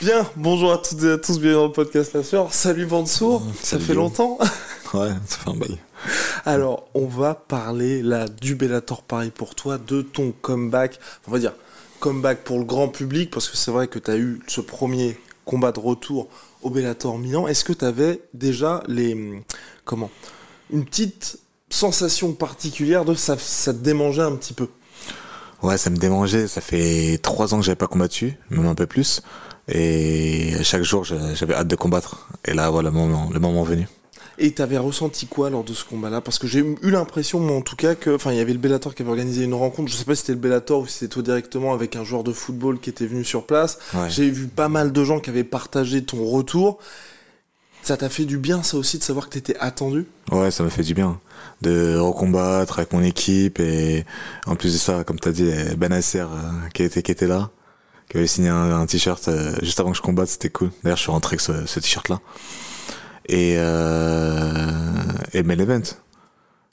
Bien, 0.00 0.24
bonjour 0.36 0.72
à 0.72 0.78
toutes 0.78 1.02
et 1.02 1.10
à 1.10 1.18
tous, 1.18 1.40
bienvenue 1.40 1.54
dans 1.54 1.66
le 1.66 1.72
podcast 1.72 2.12
La 2.12 2.22
Sueur. 2.22 2.54
Salut 2.54 2.86
Mansour, 2.86 3.42
ça 3.60 3.70
salut 3.70 3.84
fait 3.84 3.94
longtemps. 3.94 4.38
Ouais, 4.94 5.10
ça 5.26 5.38
fait 5.38 5.50
un 5.50 5.54
bail. 5.54 5.76
Alors, 6.46 6.88
on 6.94 7.04
va 7.06 7.34
parler 7.34 8.00
là 8.00 8.26
du 8.26 8.54
Bellator 8.54 9.02
Paris 9.02 9.30
pour 9.34 9.54
toi, 9.54 9.76
de 9.76 10.00
ton 10.00 10.32
comeback. 10.40 10.98
On 11.26 11.32
va 11.32 11.38
dire 11.40 11.52
comeback 12.00 12.42
pour 12.44 12.58
le 12.58 12.64
grand 12.64 12.88
public, 12.88 13.30
parce 13.30 13.48
que 13.48 13.56
c'est 13.58 13.70
vrai 13.70 13.88
que 13.88 13.98
tu 13.98 14.10
as 14.10 14.16
eu 14.16 14.40
ce 14.46 14.62
premier 14.62 15.18
combat 15.44 15.72
de 15.72 15.80
retour 15.80 16.28
au 16.62 16.70
Bellator 16.70 17.18
Milan. 17.18 17.48
Est-ce 17.48 17.64
que 17.64 17.74
tu 17.74 17.84
avais 17.84 18.22
déjà 18.32 18.82
les. 18.86 19.42
Comment 19.84 20.10
Une 20.72 20.86
petite 20.86 21.38
sensation 21.68 22.32
particulière 22.32 23.04
de 23.04 23.14
ça, 23.14 23.36
ça 23.36 23.74
te 23.74 23.78
démangeait 23.78 24.22
un 24.22 24.36
petit 24.36 24.54
peu? 24.54 24.68
Ouais, 25.62 25.76
ça 25.76 25.90
me 25.90 25.96
démangeait. 25.96 26.46
Ça 26.46 26.60
fait 26.60 27.18
trois 27.20 27.52
ans 27.52 27.58
que 27.58 27.64
j'avais 27.64 27.76
pas 27.76 27.88
combattu, 27.88 28.38
même 28.48 28.66
un 28.66 28.74
peu 28.74 28.86
plus. 28.86 29.22
Et 29.68 30.54
chaque 30.62 30.82
jour, 30.82 31.04
j'avais 31.04 31.54
hâte 31.54 31.68
de 31.68 31.76
combattre. 31.76 32.28
Et 32.44 32.54
là, 32.54 32.70
voilà, 32.70 32.90
le 32.90 32.96
moment, 32.96 33.28
le 33.32 33.40
moment 33.40 33.62
venu. 33.62 33.86
Et 34.40 34.52
t'avais 34.52 34.78
ressenti 34.78 35.26
quoi 35.26 35.50
lors 35.50 35.64
de 35.64 35.74
ce 35.74 35.84
combat-là? 35.84 36.20
Parce 36.20 36.38
que 36.38 36.46
j'ai 36.46 36.60
eu 36.60 36.90
l'impression, 36.90 37.40
moi 37.40 37.56
en 37.56 37.60
tout 37.60 37.74
cas, 37.74 37.96
que, 37.96 38.14
enfin, 38.14 38.30
il 38.30 38.38
y 38.38 38.40
avait 38.40 38.52
le 38.52 38.60
Bellator 38.60 38.94
qui 38.94 39.02
avait 39.02 39.10
organisé 39.10 39.42
une 39.42 39.54
rencontre. 39.54 39.90
Je 39.90 39.96
sais 39.96 40.04
pas 40.04 40.14
si 40.14 40.20
c'était 40.20 40.34
le 40.34 40.38
Bellator 40.38 40.82
ou 40.82 40.86
si 40.86 40.94
c'était 40.94 41.12
toi 41.12 41.22
directement 41.22 41.74
avec 41.74 41.96
un 41.96 42.04
joueur 42.04 42.22
de 42.22 42.32
football 42.32 42.78
qui 42.78 42.88
était 42.88 43.06
venu 43.06 43.24
sur 43.24 43.46
place. 43.46 43.78
Ouais. 43.94 44.08
J'ai 44.08 44.30
vu 44.30 44.46
pas 44.46 44.68
mal 44.68 44.92
de 44.92 45.04
gens 45.04 45.18
qui 45.18 45.30
avaient 45.30 45.44
partagé 45.44 46.04
ton 46.04 46.24
retour. 46.24 46.78
Ça 47.82 47.96
t'a 47.96 48.08
fait 48.08 48.26
du 48.26 48.38
bien, 48.38 48.62
ça 48.62 48.76
aussi, 48.76 48.98
de 48.98 49.02
savoir 49.02 49.28
que 49.28 49.34
t'étais 49.34 49.56
attendu? 49.58 50.06
Ouais, 50.30 50.50
ça 50.50 50.62
m'a 50.62 50.70
fait 50.70 50.82
du 50.82 50.94
bien 50.94 51.20
de 51.62 51.96
recombattre 51.96 52.78
avec 52.78 52.92
mon 52.92 53.02
équipe 53.02 53.58
et 53.60 54.04
en 54.46 54.56
plus 54.56 54.72
de 54.72 54.78
ça, 54.78 55.04
comme 55.04 55.18
t'as 55.18 55.32
dit, 55.32 55.50
Ben 55.76 55.88
Nasser 55.88 56.20
euh, 56.20 56.68
qui 56.74 56.82
était 56.84 57.02
qui 57.02 57.10
était 57.10 57.26
là, 57.26 57.50
qui 58.08 58.16
avait 58.16 58.26
signé 58.26 58.48
un, 58.48 58.86
t-shirt 58.86 59.28
euh, 59.28 59.54
juste 59.62 59.80
avant 59.80 59.90
que 59.90 59.96
je 59.96 60.02
combatte, 60.02 60.28
c'était 60.28 60.48
cool. 60.48 60.70
D'ailleurs, 60.82 60.96
je 60.96 61.02
suis 61.02 61.10
rentré 61.10 61.34
avec 61.34 61.40
ce, 61.40 61.66
ce 61.66 61.80
t-shirt 61.80 62.08
là. 62.08 62.20
Et 63.26 63.54
euh, 63.58 64.68
et 65.32 65.42
main 65.42 65.58
event. 65.58 65.82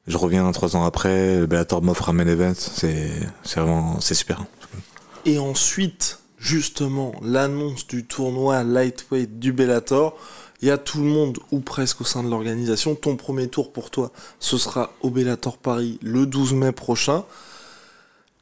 Je 0.08 0.17
reviens 0.17 0.50
trois 0.52 0.75
ans 0.75 0.86
après, 0.86 1.45
Bellator 1.47 1.81
m'offre 1.81 2.09
un 2.09 2.13
main 2.13 2.28
event, 2.28 2.53
c'est 2.56 3.09
vraiment 3.56 4.00
c'est 4.00 4.13
super. 4.13 4.45
Et 5.25 5.39
ensuite, 5.39 6.19
justement, 6.38 7.13
l'annonce 7.23 7.88
du 7.88 8.06
tournoi 8.06 8.63
lightweight 8.63 9.39
du 9.39 9.52
Bellator. 9.52 10.16
Il 10.61 10.67
y 10.67 10.72
a 10.72 10.78
tout 10.78 11.00
le 11.00 11.06
monde, 11.06 11.39
ou 11.52 11.59
presque 11.59 12.02
au 12.02 12.03
sein 12.06 12.23
de 12.23 12.30
l'organisation. 12.30 12.95
Ton 12.95 13.17
premier 13.17 13.47
tour 13.47 13.73
pour 13.73 13.89
toi, 13.89 14.11
ce 14.39 14.58
sera 14.58 14.94
au 15.02 15.09
Bellator 15.09 15.58
Paris 15.58 16.00
le 16.02 16.25
12 16.25 16.53
mai 16.53 16.72
prochain. 16.72 17.25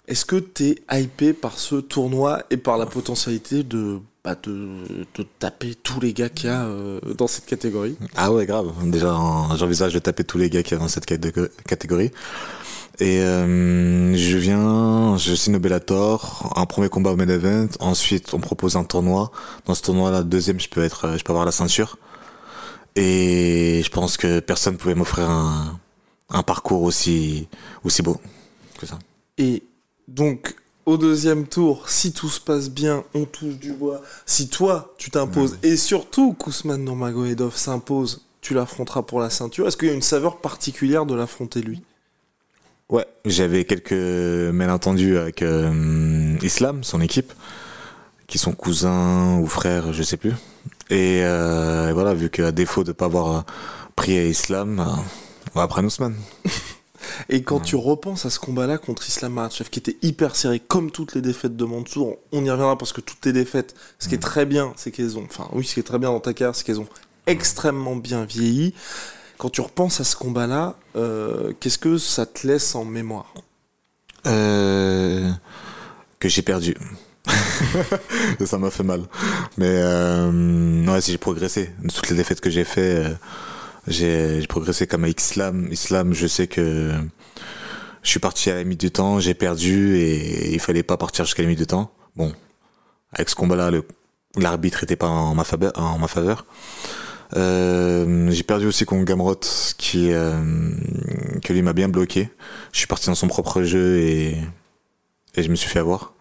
Est-ce 0.08 0.26
que 0.26 0.36
t'es 0.36 0.76
hypé 0.92 1.32
par 1.34 1.58
ce 1.58 1.76
tournoi 1.76 2.44
et 2.50 2.58
par 2.58 2.78
la 2.78 2.86
potentialité 2.86 3.64
de, 3.64 4.00
bah, 4.24 4.36
de, 4.44 4.68
de 5.16 5.26
taper 5.40 5.76
tous 5.76 6.02
les 6.02 6.12
gars 6.14 6.28
qu'il 6.30 6.50
y 6.50 6.54
a 6.54 6.66
euh, 6.66 7.00
dans 7.18 7.28
cette 7.28 7.46
catégorie? 7.46 7.96
Ah 8.16 8.32
ouais, 8.34 8.46
grave. 8.46 8.74
Déjà, 8.84 9.16
en- 9.16 9.56
j'envisage 9.56 9.94
de 9.94 10.00
taper 10.00 10.26
tous 10.26 10.38
les 10.38 10.50
gars 10.50 10.62
qui 10.62 10.74
y 10.74 10.78
a 10.78 10.80
dans 10.80 10.90
cette 10.90 11.06
catég- 11.08 11.50
catégorie. 11.66 12.12
Et 13.00 13.22
euh, 13.22 14.14
je 14.16 14.38
viens, 14.38 15.18
je 15.18 15.34
signe 15.36 15.56
au 15.56 15.60
Bellator, 15.60 16.52
un 16.58 16.66
premier 16.66 16.90
combat 16.90 17.12
au 17.12 17.16
main 17.16 17.30
event. 17.30 17.70
Ensuite, 17.80 18.34
on 18.34 18.40
propose 18.40 18.76
un 18.76 18.84
tournoi. 18.84 19.32
Dans 19.66 19.74
ce 19.74 19.82
tournoi-là, 19.84 20.24
deuxième, 20.24 20.60
je 20.60 20.68
peux 20.70 20.84
être, 20.84 21.18
je 21.18 21.24
peux 21.24 21.32
avoir 21.32 21.46
la 21.46 21.52
ceinture. 21.54 21.98
Et 22.96 23.82
je 23.84 23.90
pense 23.90 24.18
que 24.18 24.40
personne 24.42 24.78
pouvait 24.78 24.96
m'offrir 24.96 25.30
un, 25.30 25.80
un 26.30 26.44
parcours 26.44 26.84
aussi, 26.84 27.48
aussi 27.84 28.02
beau 28.04 28.18
que 28.78 28.86
ça. 28.86 29.00
Et 29.40 29.64
donc, 30.08 30.56
au 30.86 30.98
deuxième 30.98 31.48
tour, 31.48 31.90
si 31.90 32.12
tout 32.12 32.30
se 32.30 32.42
passe 32.42 32.70
bien, 32.70 33.04
on 33.14 33.26
touche 33.26 33.56
du 33.56 33.72
bois. 33.72 34.02
Si 34.26 34.50
toi, 34.50 34.94
tu 34.98 35.10
t'imposes, 35.12 35.58
et 35.64 35.78
surtout 35.78 36.34
Kousman 36.34 36.84
Nurmagomedov 36.84 37.56
s'impose, 37.56 38.26
tu 38.42 38.54
l'affronteras 38.54 39.04
pour 39.04 39.22
la 39.22 39.30
ceinture. 39.30 39.68
Est-ce 39.68 39.78
qu'il 39.78 39.88
y 39.88 39.92
a 39.92 39.94
une 39.94 40.02
saveur 40.02 40.42
particulière 40.42 41.06
de 41.06 41.16
l'affronter 41.16 41.62
lui? 41.62 41.82
Ouais, 42.90 43.08
j'avais 43.26 43.64
quelques 43.64 43.94
malentendus 43.94 45.18
avec 45.18 45.42
euh, 45.42 46.36
Islam, 46.44 46.84
son 46.84 47.00
équipe, 47.00 47.32
qui 48.28 48.38
sont 48.38 48.52
cousins 48.52 49.40
ou 49.40 49.48
frères, 49.48 49.94
je 49.94 50.04
sais 50.04 50.18
plus. 50.18 50.34
Et, 50.90 51.22
euh, 51.24 51.90
et 51.90 51.94
voilà, 51.94 52.14
vu 52.14 52.30
qu'à 52.30 52.52
défaut 52.52 52.84
de 52.84 52.92
pas 52.92 53.06
avoir 53.06 53.38
euh, 53.38 53.42
pris 53.96 54.18
à 54.18 54.26
Islam, 54.26 54.86
on 55.56 55.60
va 55.60 55.68
prendre 55.68 55.88
Ousmane. 55.88 56.18
Et 57.30 57.44
quand 57.44 57.60
tu 57.60 57.76
repenses 57.76 58.26
à 58.26 58.30
ce 58.30 58.40
combat-là 58.40 58.78
contre 58.78 59.08
Islam 59.08 59.34
Makhachev, 59.34 59.70
qui 59.70 59.80
était 59.80 59.98
hyper 60.02 60.36
serré, 60.36 60.60
comme 60.60 60.92
toutes 60.92 61.16
les 61.16 61.22
défaites 61.22 61.56
de 61.56 61.66
Mansour, 61.66 62.18
on 62.32 62.44
y 62.44 62.50
reviendra 62.50 62.78
parce 62.78 62.94
que 62.94 63.02
toutes 63.02 63.22
tes 63.22 63.34
défaites, 63.34 63.76
ce 64.00 64.08
qui 64.10 64.16
est 64.16 64.22
très 64.22 64.46
bien, 64.46 64.74
c'est 64.76 64.92
qu'elles 64.92 65.18
ont, 65.18 65.26
enfin 65.26 65.48
oui, 65.54 65.66
ce 65.66 65.74
qui 65.74 65.80
est 65.80 65.84
très 65.84 66.00
bien 66.00 66.10
dans 66.10 66.20
ta 66.20 66.34
carrière, 66.34 66.56
c'est 66.56 66.64
qu'elles 66.64 66.80
ont 66.80 66.88
extrêmement 67.28 67.96
bien 67.96 68.26
vieilli. 68.26 68.74
Quand 69.38 69.50
tu 69.50 69.62
repenses 69.62 70.00
à 70.00 70.04
ce 70.04 70.16
combat-là, 70.16 70.76
euh, 70.96 71.54
qu'est-ce 71.60 71.78
que 71.78 71.98
ça 71.98 72.26
te 72.26 72.48
laisse 72.48 72.76
en 72.76 72.86
mémoire? 72.86 73.34
Euh, 74.26 75.30
que 76.20 76.30
j'ai 76.30 76.42
perdu. 76.42 76.76
ça 78.46 78.58
m'a 78.58 78.70
fait 78.70 78.84
mal. 78.84 79.02
Mais 79.58 79.68
euh, 79.70 80.86
ouais, 80.86 81.02
si 81.02 81.12
j'ai 81.12 81.18
progressé. 81.18 81.72
Toutes 81.94 82.10
les 82.10 82.16
défaites 82.16 82.42
que 82.42 82.50
j'ai 82.50 82.64
fait, 82.64 83.06
euh, 83.06 83.14
j'ai 83.88 84.46
progressé 84.48 84.88
comme 84.88 85.06
Islam. 85.06 85.68
Islam, 85.72 86.14
je 86.14 86.28
sais 86.28 86.48
que 86.48 86.92
je 88.02 88.10
suis 88.10 88.20
parti 88.20 88.50
à 88.50 88.56
la 88.56 88.64
limite 88.64 88.80
du 88.80 88.92
temps, 88.92 89.20
j'ai 89.20 89.34
perdu 89.34 89.98
et 89.98 90.54
il 90.54 90.60
fallait 90.60 90.84
pas 90.84 90.98
partir 90.98 91.26
jusqu'à 91.26 91.42
la 91.44 91.50
limite 91.50 91.60
du 91.60 91.68
temps. 91.68 91.92
Bon, 92.16 92.34
avec 93.12 93.30
ce 93.30 93.36
combat-là, 93.36 93.72
l'arbitre 94.38 94.84
était 94.84 94.96
pas 94.96 95.08
en 95.08 95.36
ma 95.36 95.44
faveur. 95.44 96.46
Euh, 97.36 98.30
j'ai 98.30 98.44
perdu 98.44 98.68
aussi 98.68 98.86
contre 98.86 99.06
Gamrot 99.06 99.40
qui 99.78 100.12
euh, 100.12 100.40
que 101.42 101.52
lui 101.52 101.62
m'a 101.62 101.74
bien 101.74 101.90
bloqué. 101.90 102.30
Je 102.72 102.78
suis 102.78 102.88
parti 102.88 103.08
dans 103.08 103.16
son 103.16 103.28
propre 103.28 103.64
jeu 103.64 103.98
et 104.00 104.38
je 105.36 105.50
me 105.50 105.56
suis 105.56 105.70
fait 105.70 105.80
avoir. 105.80 106.14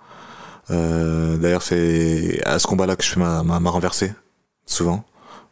Euh, 0.71 1.37
D'ailleurs, 1.37 1.63
c'est 1.63 2.41
à 2.47 2.59
ce 2.59 2.67
combat-là 2.67 2.97
que 2.97 3.05
je 3.05 3.11
fais 3.11 3.21
ma, 3.21 3.43
ma 3.43 3.71
renversée, 3.71 4.13
souvent. 4.65 5.05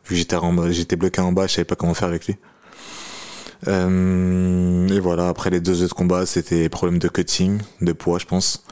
Vu 0.06 0.24
que 0.24 0.72
j'étais 0.72 0.96
bloqué 0.96 1.20
en 1.20 1.32
bas, 1.32 1.46
je 1.46 1.54
savais 1.54 1.64
pas 1.64 1.76
comment 1.76 1.94
faire 1.94 2.08
avec 2.08 2.26
lui. 2.26 2.36
Euh, 3.68 4.88
et 4.88 5.00
voilà, 5.00 5.28
après 5.28 5.50
les 5.50 5.60
deux 5.60 5.82
autres 5.82 5.94
combats, 5.94 6.26
c'était 6.26 6.68
problème 6.68 6.98
de 6.98 7.08
cutting, 7.08 7.60
de 7.80 7.92
poids, 7.92 8.18
je 8.18 8.26
pense. 8.26 8.64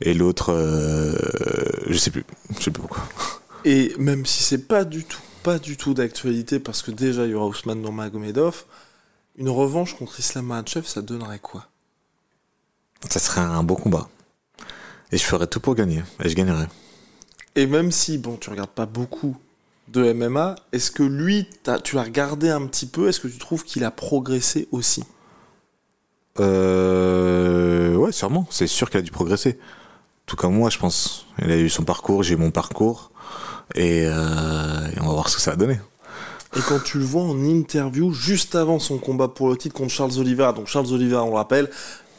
Et 0.00 0.14
l'autre, 0.14 0.52
euh, 0.52 1.16
je 1.86 1.96
sais 1.96 2.10
plus, 2.10 2.24
je 2.58 2.64
sais 2.64 2.70
plus 2.70 2.82
pourquoi. 2.82 3.08
Et 3.64 3.94
même 3.98 4.26
si 4.26 4.44
c'est 4.44 4.68
pas 4.68 4.84
du 4.84 5.04
tout, 5.04 5.20
pas 5.42 5.58
du 5.58 5.76
tout 5.76 5.94
d'actualité, 5.94 6.60
parce 6.60 6.82
que 6.82 6.92
déjà 6.92 7.24
il 7.24 7.32
y 7.32 7.34
aura 7.34 7.46
Ousmane 7.46 7.80
Nurmagomedov, 7.80 8.64
une 9.36 9.48
revanche 9.48 9.96
contre 9.96 10.20
Islam 10.20 10.46
Makhachev, 10.46 10.86
ça 10.86 11.02
donnerait 11.02 11.40
quoi? 11.40 11.66
Ça 13.10 13.18
serait 13.18 13.40
un 13.40 13.62
beau 13.64 13.74
combat. 13.74 14.08
Et 15.10 15.18
je 15.18 15.24
ferais 15.24 15.46
tout 15.46 15.58
pour 15.58 15.74
gagner, 15.74 16.02
et 16.22 16.28
je 16.28 16.34
gagnerais. 16.34 16.68
Et 17.56 17.66
même 17.66 17.90
si, 17.90 18.18
bon, 18.18 18.36
tu 18.36 18.50
regardes 18.50 18.70
pas 18.70 18.86
beaucoup 18.86 19.36
de 19.88 20.12
MMA, 20.12 20.56
est-ce 20.72 20.90
que 20.90 21.02
lui, 21.02 21.48
tu 21.84 21.96
l'as 21.96 22.02
regardé 22.02 22.50
un 22.50 22.66
petit 22.66 22.86
peu 22.86 23.08
Est-ce 23.08 23.20
que 23.20 23.28
tu 23.28 23.38
trouves 23.38 23.64
qu'il 23.64 23.84
a 23.84 23.90
progressé 23.90 24.68
aussi? 24.72 25.04
Euh, 26.40 27.94
ouais, 27.96 28.12
sûrement. 28.12 28.46
C'est 28.50 28.66
sûr 28.66 28.90
qu'il 28.90 28.98
a 28.98 29.02
dû 29.02 29.10
progresser. 29.10 29.58
Tout 30.26 30.36
comme 30.36 30.54
moi, 30.54 30.70
je 30.70 30.78
pense. 30.78 31.26
Il 31.40 31.50
a 31.50 31.56
eu 31.56 31.68
son 31.68 31.84
parcours, 31.84 32.22
j'ai 32.22 32.34
eu 32.34 32.38
mon 32.38 32.50
parcours. 32.50 33.12
Et, 33.74 34.04
euh, 34.06 34.86
et 34.94 35.00
on 35.00 35.06
va 35.06 35.12
voir 35.12 35.28
ce 35.28 35.36
que 35.36 35.42
ça 35.42 35.52
a 35.52 35.56
donné. 35.56 35.78
Et 36.56 36.60
quand 36.60 36.82
tu 36.82 36.98
le 36.98 37.04
vois 37.04 37.22
en 37.22 37.44
interview, 37.44 38.12
juste 38.12 38.54
avant 38.54 38.78
son 38.78 38.98
combat 38.98 39.28
pour 39.28 39.48
le 39.48 39.56
titre 39.56 39.74
contre 39.74 39.92
Charles 39.92 40.18
Oliveira, 40.18 40.52
donc 40.52 40.68
Charles 40.68 40.92
Oliveira, 40.92 41.22
on 41.22 41.30
le 41.30 41.36
rappelle, 41.36 41.70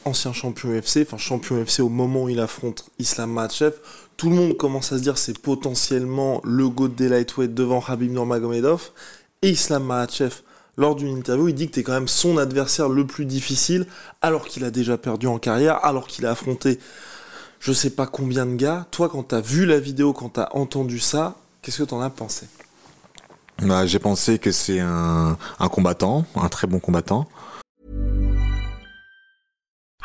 ancien 0.06 0.32
champion 0.32 0.70
UFC, 0.70 1.02
enfin 1.02 1.18
champion 1.18 1.62
UFC 1.62 1.80
au 1.80 1.90
moment 1.90 2.24
où 2.24 2.30
il 2.30 2.40
affronte 2.40 2.86
Islam 3.00 3.32
Makhachev, 3.32 3.74
tout 4.18 4.30
le 4.30 4.36
monde 4.36 4.58
commence 4.58 4.92
à 4.92 4.98
se 4.98 5.04
dire 5.04 5.18
c'est 5.18 5.38
potentiellement 5.38 6.42
le 6.44 6.68
GOAT 6.68 6.90
des 6.90 7.08
lightweight 7.08 7.54
devant 7.54 7.84
Habib 7.88 8.12
Nurmagomedov, 8.12 8.90
et 9.44 9.52
Islam 9.52 9.86
Makhachev, 9.86 10.42
lors 10.76 10.96
d'une 10.96 11.16
interview, 11.16 11.48
il 11.48 11.56
dit 11.56 11.68
que 11.68 11.76
t'es 11.76 11.84
quand 11.84 11.94
même 11.94 12.08
son 12.08 12.38
adversaire 12.38 12.90
le 12.90 13.06
plus 13.06 13.26
difficile, 13.26 13.86
alors 14.22 14.46
qu'il 14.46 14.64
a 14.64 14.72
déjà 14.72 14.98
perdu 14.98 15.28
en 15.28 15.40
carrière, 15.40 15.84
alors 15.86 16.08
qu'il 16.08 16.26
a 16.26 16.32
affronté 16.32 16.80
je 17.60 17.74
sais 17.74 17.90
pas 17.90 18.06
combien 18.06 18.46
de 18.46 18.56
gars. 18.56 18.86
Toi, 18.92 19.10
quand 19.10 19.24
t'as 19.24 19.42
vu 19.42 19.66
la 19.66 19.80
vidéo, 19.80 20.14
quand 20.14 20.30
t'as 20.30 20.50
entendu 20.52 21.00
ça, 21.00 21.36
qu'est-ce 21.62 21.80
que 21.80 21.84
t'en 21.84 22.02
as 22.02 22.12
pensé? 22.12 22.48
Bah, 23.64 23.88
J'ai 23.88 23.98
pensé 23.98 24.38
que 24.38 24.52
c'est 24.52 24.80
un 24.80 25.38
combattant, 25.72 26.26
un 26.36 26.50
très 26.50 26.68
bon 26.68 26.80
combattant. 26.80 27.28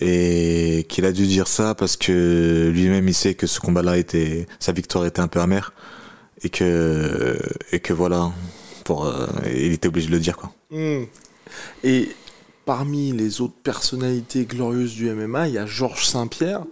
Et 0.00 0.86
qu'il 0.88 1.04
a 1.04 1.12
dû 1.12 1.26
dire 1.26 1.46
ça 1.46 1.74
parce 1.74 1.96
que 1.96 2.70
lui-même, 2.74 3.06
il 3.08 3.14
sait 3.14 3.34
que 3.34 3.46
ce 3.46 3.60
combat-là 3.60 3.96
était, 3.96 4.46
sa 4.58 4.72
victoire 4.72 5.06
était 5.06 5.20
un 5.20 5.28
peu 5.28 5.40
amère. 5.40 5.72
Et 6.42 6.50
que, 6.50 7.38
et 7.72 7.80
que 7.80 7.92
voilà, 7.92 8.32
pour, 8.84 9.06
euh, 9.06 9.26
il 9.46 9.72
était 9.72 9.88
obligé 9.88 10.08
de 10.08 10.12
le 10.12 10.20
dire, 10.20 10.36
quoi. 10.36 10.52
Hmm. 10.70 11.04
Et 11.84 12.08
parmi 12.64 13.12
les 13.12 13.40
autres 13.40 13.54
personnalités 13.62 14.44
glorieuses 14.44 14.94
du 14.94 15.10
MMA, 15.10 15.48
il 15.48 15.54
y 15.54 15.58
a 15.58 15.66
Georges 15.66 16.06
Saint-Pierre, 16.06 16.64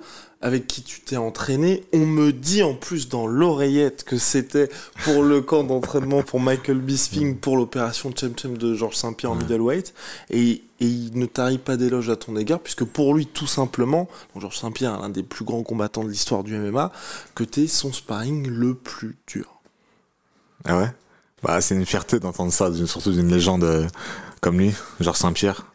avec 0.43 0.67
qui 0.67 0.83
tu 0.83 1.01
t'es 1.01 1.17
entraîné. 1.17 1.85
On 1.93 2.05
me 2.05 2.33
dit 2.33 2.63
en 2.63 2.75
plus 2.75 3.09
dans 3.09 3.27
l'oreillette 3.27 4.05
que 4.05 4.19
c'était 4.19 4.69
pour 5.05 5.23
le 5.23 5.41
camp 5.41 5.65
d'entraînement 5.65 6.23
pour 6.23 6.41
Michael 6.41 6.79
Bisping 6.79 7.39
pour 7.39 7.57
l'opération 7.57 8.13
Chem 8.15 8.35
Chem 8.37 8.59
de 8.59 8.75
Georges 8.75 8.97
Saint-Pierre 8.97 9.33
en 9.33 9.37
middleweight. 9.37 9.95
Et, 10.31 10.63
et 10.81 10.87
il 10.87 11.17
ne 11.17 11.27
tarit 11.27 11.59
pas 11.59 11.77
d'éloge 11.77 12.11
à 12.11 12.17
ton 12.17 12.37
égard, 12.37 12.61
puisque 12.61 12.85
pour 12.85 13.15
lui, 13.15 13.27
tout 13.27 13.47
simplement, 13.47 14.09
Georges 14.37 14.59
Saint-Pierre, 14.59 15.01
l'un 15.01 15.09
des 15.09 15.23
plus 15.23 15.45
grands 15.45 15.63
combattants 15.63 16.05
de 16.05 16.11
l'histoire 16.11 16.43
du 16.43 16.57
MMA, 16.59 16.93
que 17.35 17.45
t'es 17.45 17.69
son 17.69 17.93
sparring 17.93 18.49
le 18.49 18.75
plus 18.75 19.17
dur. 19.27 19.61
Ah 20.65 20.79
ouais? 20.79 20.93
Bah, 21.43 21.61
C'est 21.61 21.77
une 21.77 21.87
fierté 21.87 22.19
d'entendre 22.19 22.53
ça, 22.53 22.71
surtout 22.87 23.13
d'une 23.13 23.31
légende 23.31 23.65
euh, 23.65 23.87
comme 24.41 24.59
lui, 24.59 24.75
Georges 25.01 25.19
Saint-Pierre 25.19 25.67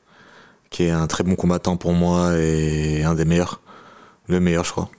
qui 0.69 0.84
est 0.84 0.92
un 0.92 1.08
très 1.08 1.24
bon 1.24 1.36
combattant 1.36 1.78
pour 1.78 1.94
moi 1.94 2.38
et 2.38 3.04
un 3.04 3.16
des 3.16 3.25
meilleurs, 3.25 3.62
le 4.27 4.39
meilleur 4.39 4.63
je 4.63 4.71
crois, 4.71 4.89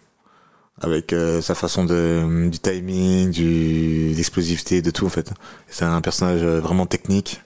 avec 0.81 1.13
euh, 1.13 1.41
sa 1.41 1.55
façon 1.55 1.85
de 1.85 2.49
du 2.51 2.59
timing, 2.59 3.31
du 3.31 4.13
l'explosivité, 4.15 4.83
de 4.83 4.91
tout 4.91 5.07
en 5.07 5.11
fait. 5.11 5.33
C'est 5.69 5.85
un 5.85 6.01
personnage 6.01 6.43
euh, 6.43 6.61
vraiment 6.61 6.87
technique 6.87 7.41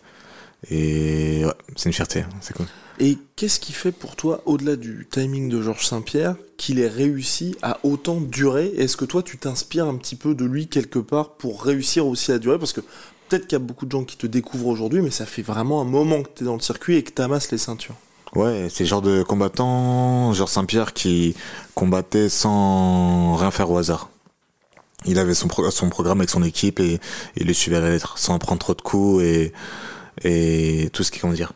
et 0.71 1.45
ouais, 1.45 1.55
c'est 1.77 1.89
une 1.89 1.93
fierté, 1.93 2.25
c'est 2.41 2.55
cool. 2.55 2.67
Et 3.01 3.19
qu'est-ce 3.37 3.59
qui 3.59 3.73
fait 3.73 3.91
pour 3.91 4.17
toi, 4.17 4.43
au-delà 4.47 4.77
du 4.77 5.09
timing 5.11 5.49
de 5.49 5.61
Georges 5.61 5.87
Saint-Pierre, 5.87 6.37
qu'il 6.57 6.79
ait 6.79 6.89
réussi 6.89 7.57
à 7.63 7.79
autant 7.83 8.21
durer? 8.21 8.67
Est-ce 8.77 8.97
que 8.97 9.05
toi, 9.05 9.23
tu 9.23 9.39
t'inspires 9.39 9.87
un 9.87 9.97
petit 9.97 10.15
peu 10.15 10.35
de 10.35 10.45
lui 10.45 10.69
quelque 10.69 10.99
part 10.99 11.33
pour 11.33 11.65
réussir 11.65 12.07
aussi 12.07 12.31
à 12.31 12.39
durer? 12.39 12.59
Parce 12.59 12.73
que 12.73 12.81
peut-être 13.29 13.49
qu'il 13.49 13.55
y 13.55 13.63
a 13.63 13.65
beaucoup 13.65 13.87
de 13.87 13.91
gens 13.91 14.05
qui 14.05 14.17
te 14.17 14.27
découvrent 14.27 14.69
aujourd'hui, 14.69 15.01
mais 15.01 15.11
ça 15.11 15.27
fait 15.27 15.43
vraiment 15.43 15.81
un 15.81 15.85
moment 15.85 16.23
que 16.23 16.29
tu 16.37 16.45
es 16.45 16.47
dans 16.47 16.55
le 16.55 16.61
circuit 16.61 16.97
et 16.97 17.03
que 17.03 17.11
tu 17.11 17.23
amasses 17.23 17.51
les 17.51 17.59
ceintures. 17.59 17.97
Ouais, 18.35 18.69
c'est 18.71 18.85
le 18.85 18.89
genre 18.89 19.03
de 19.03 19.23
combattant, 19.23 20.33
genre 20.33 20.49
Saint-Pierre, 20.49 20.95
qui 20.95 21.35
combattait 21.75 22.31
sans 22.31 23.37
rien 23.37 23.51
faire 23.51 23.71
au 23.71 23.77
hasard. 23.77 24.09
Il 25.05 25.19
avait 25.19 25.35
son, 25.35 25.49
son 25.71 25.89
programme 25.91 26.21
avec 26.21 26.31
son 26.31 26.43
équipe 26.43 26.81
et, 26.81 26.99
il 27.37 27.47
le 27.47 27.53
suivait 27.53 27.77
à 27.77 27.81
la 27.81 27.91
lettre, 27.91 28.19
sans 28.19 28.39
prendre 28.39 28.61
trop 28.61 28.75
de 28.75 28.81
coups 28.81 29.23
et, 29.23 29.53
et 30.25 30.89
tout 30.93 31.03
ce 31.03 31.11
qui, 31.11 31.19
comment 31.19 31.35
dire, 31.35 31.53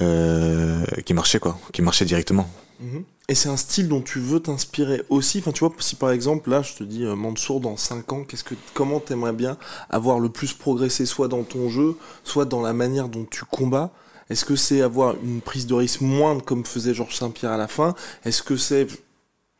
euh, 0.00 0.84
qui 1.04 1.14
marchait 1.14 1.38
quoi, 1.38 1.58
qui 1.72 1.82
marchait 1.82 2.04
directement. 2.04 2.48
Mhm. 2.80 3.04
Et 3.28 3.34
c'est 3.36 3.48
un 3.48 3.56
style 3.56 3.88
dont 3.88 4.00
tu 4.00 4.18
veux 4.18 4.40
t'inspirer 4.40 5.02
aussi? 5.08 5.38
Enfin, 5.38 5.52
tu 5.52 5.60
vois, 5.60 5.72
si 5.78 5.94
par 5.94 6.10
exemple 6.10 6.50
là, 6.50 6.62
je 6.62 6.74
te 6.74 6.82
dis 6.82 7.04
euh, 7.04 7.14
Mansour 7.14 7.60
dans 7.60 7.76
5 7.76 8.12
ans, 8.12 8.24
qu'est-ce 8.24 8.42
que, 8.42 8.56
comment 8.74 8.98
t'aimerais 8.98 9.32
bien 9.32 9.56
avoir 9.88 10.18
le 10.18 10.28
plus 10.28 10.52
progressé, 10.52 11.06
soit 11.06 11.28
dans 11.28 11.44
ton 11.44 11.68
jeu, 11.68 11.96
soit 12.24 12.44
dans 12.44 12.60
la 12.60 12.72
manière 12.72 13.08
dont 13.08 13.24
tu 13.24 13.44
combats? 13.44 13.92
Est-ce 14.30 14.44
que 14.44 14.56
c'est 14.56 14.82
avoir 14.82 15.14
une 15.22 15.40
prise 15.40 15.66
de 15.66 15.74
risque 15.74 16.00
moindre 16.00 16.42
comme 16.44 16.64
faisait 16.64 16.94
Georges 16.94 17.16
Saint-Pierre 17.16 17.52
à 17.52 17.56
la 17.56 17.68
fin? 17.68 17.94
Est-ce 18.24 18.42
que 18.42 18.56
c'est, 18.56 18.86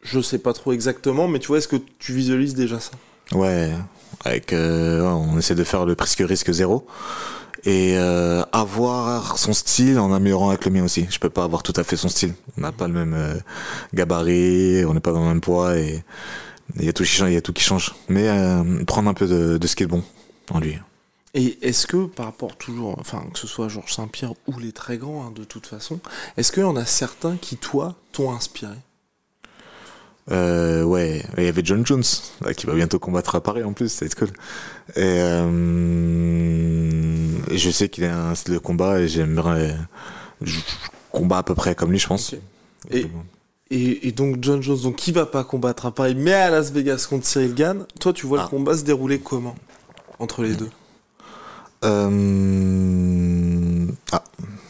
je 0.02 0.20
sais 0.20 0.38
pas 0.38 0.52
trop 0.52 0.72
exactement, 0.72 1.28
mais 1.28 1.38
tu 1.38 1.48
vois, 1.48 1.58
est-ce 1.58 1.68
que 1.68 1.76
tu 1.98 2.12
visualises 2.12 2.54
déjà 2.54 2.80
ça? 2.80 2.92
Ouais, 3.32 3.70
avec, 4.24 4.52
euh, 4.52 5.02
on 5.02 5.38
essaie 5.38 5.54
de 5.54 5.64
faire 5.64 5.86
le 5.86 5.94
presque 5.94 6.22
risque 6.26 6.50
zéro 6.52 6.86
et 7.64 7.96
euh, 7.96 8.42
avoir 8.52 9.38
son 9.38 9.52
style 9.52 9.98
en 9.98 10.12
améliorant 10.12 10.50
avec 10.50 10.64
le 10.64 10.70
mien 10.70 10.84
aussi. 10.84 11.06
Je 11.10 11.18
peux 11.18 11.30
pas 11.30 11.44
avoir 11.44 11.62
tout 11.62 11.72
à 11.76 11.84
fait 11.84 11.96
son 11.96 12.08
style. 12.08 12.34
On 12.58 12.62
n'a 12.62 12.72
pas 12.72 12.88
le 12.88 12.94
même 12.94 13.14
euh, 13.14 13.34
gabarit, 13.94 14.84
on 14.84 14.94
n'est 14.94 15.00
pas 15.00 15.12
dans 15.12 15.22
le 15.22 15.28
même 15.28 15.40
poids 15.40 15.76
et 15.78 16.02
il 16.78 16.84
y 16.84 16.88
a 16.88 16.92
tout 16.92 17.04
qui 17.04 17.10
change, 17.10 17.30
y 17.30 17.36
a 17.36 17.40
tout 17.40 17.52
qui 17.52 17.62
change. 17.62 17.94
Mais 18.08 18.28
prendre 18.86 19.08
un 19.08 19.14
peu 19.14 19.26
de 19.26 19.66
ce 19.66 19.76
qui 19.76 19.82
est 19.82 19.86
bon 19.86 20.02
en 20.50 20.60
lui. 20.60 20.78
Et 21.34 21.58
est-ce 21.66 21.86
que 21.86 22.06
par 22.06 22.26
rapport 22.26 22.56
toujours, 22.56 22.98
enfin 22.98 23.24
que 23.32 23.38
ce 23.38 23.46
soit 23.46 23.68
Georges 23.68 23.94
Saint-Pierre 23.94 24.34
ou 24.46 24.58
les 24.58 24.72
très 24.72 24.98
grands 24.98 25.26
hein, 25.26 25.32
de 25.34 25.44
toute 25.44 25.66
façon, 25.66 25.98
est-ce 26.36 26.52
qu'il 26.52 26.62
y 26.62 26.66
en 26.66 26.76
a 26.76 26.84
certains 26.84 27.36
qui 27.36 27.56
toi 27.56 27.94
t'ont 28.12 28.32
inspiré? 28.32 28.76
Euh, 30.30 30.84
ouais, 30.84 31.24
il 31.36 31.44
y 31.44 31.48
avait 31.48 31.62
John 31.64 31.84
Jones 31.86 32.04
qui 32.56 32.66
va 32.66 32.74
bientôt 32.74 32.98
combattre 32.98 33.34
à 33.34 33.40
Paris 33.40 33.64
en 33.64 33.72
plus, 33.72 33.90
c'est 33.90 34.14
cool. 34.14 34.28
Et, 34.94 35.00
euh, 35.00 35.48
je 37.50 37.70
sais 37.70 37.88
qu'il 37.88 38.04
a 38.04 38.28
un 38.28 38.34
style 38.34 38.54
de 38.54 38.58
combat 38.58 39.00
et 39.00 39.08
j'aimerais 39.08 39.74
combat 41.10 41.38
à 41.38 41.42
peu 41.42 41.54
près 41.54 41.74
comme 41.74 41.90
lui, 41.90 41.98
je 41.98 42.06
pense. 42.06 42.34
Et, 42.90 43.06
et, 43.70 44.08
et, 44.08 44.12
donc 44.12 44.36
John 44.42 44.62
Jones, 44.62 44.80
donc 44.82 44.96
qui 44.96 45.12
va 45.12 45.24
pas 45.24 45.44
combattre 45.44 45.86
à 45.86 45.94
Paris, 45.94 46.14
mais 46.14 46.34
à 46.34 46.50
Las 46.50 46.70
Vegas 46.72 47.06
contre 47.08 47.26
Cyril 47.26 47.54
Gann. 47.54 47.86
Toi, 48.00 48.12
tu 48.12 48.26
vois 48.26 48.38
le 48.38 48.44
ah. 48.44 48.48
combat 48.48 48.76
se 48.76 48.84
dérouler 48.84 49.18
comment 49.18 49.54
entre 50.18 50.42
les 50.42 50.54
deux? 50.54 50.68
Euh... 51.84 53.86
Ah, 54.12 54.22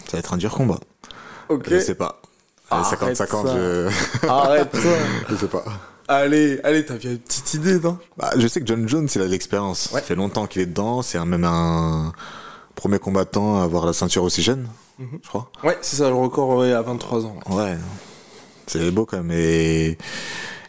ça 0.07 0.13
va 0.13 0.19
être 0.19 0.35
un 0.35 0.37
dur 0.37 0.53
combat. 0.53 0.79
Ok. 1.49 1.67
Je 1.71 1.81
sais 1.81 1.95
pas. 1.95 2.21
50-50, 2.71 3.53
je... 3.53 4.27
Arrête 4.27 4.75
ça 4.75 4.89
Je 5.29 5.37
sais 5.37 5.47
pas. 5.47 5.65
Allez, 6.09 6.61
allez, 6.65 6.85
t'as 6.85 6.97
bien 6.97 7.13
une 7.13 7.19
petite 7.19 7.55
idée, 7.55 7.79
non? 7.79 7.99
Bah, 8.17 8.31
Je 8.37 8.47
sais 8.49 8.61
que 8.61 8.67
John 8.67 8.89
Jones, 8.89 9.09
il 9.15 9.21
a 9.21 9.25
de 9.25 9.31
l'expérience. 9.31 9.91
Ça 9.93 10.01
fait 10.01 10.15
longtemps 10.15 10.47
qu'il 10.47 10.63
est 10.63 10.67
dedans. 10.67 11.03
C'est 11.03 11.23
même 11.25 11.45
un 11.45 12.13
premier 12.75 12.99
combattant 12.99 13.61
à 13.61 13.65
avoir 13.65 13.87
la 13.87 13.93
ceinture 13.93 14.25
aussi 14.25 14.43
jeune, 14.43 14.67
mhm. 14.99 15.19
je 15.23 15.29
crois. 15.29 15.51
Ouais, 15.63 15.79
c'est 15.83 15.97
ça, 15.97 16.09
le 16.09 16.15
record 16.15 16.63
à 16.63 16.83
23 16.83 17.27
ans. 17.27 17.37
Ouais. 17.51 17.77
C'est 18.67 18.91
beau 18.91 19.05
quand 19.05 19.19
même. 19.19 19.31
Et, 19.33 19.99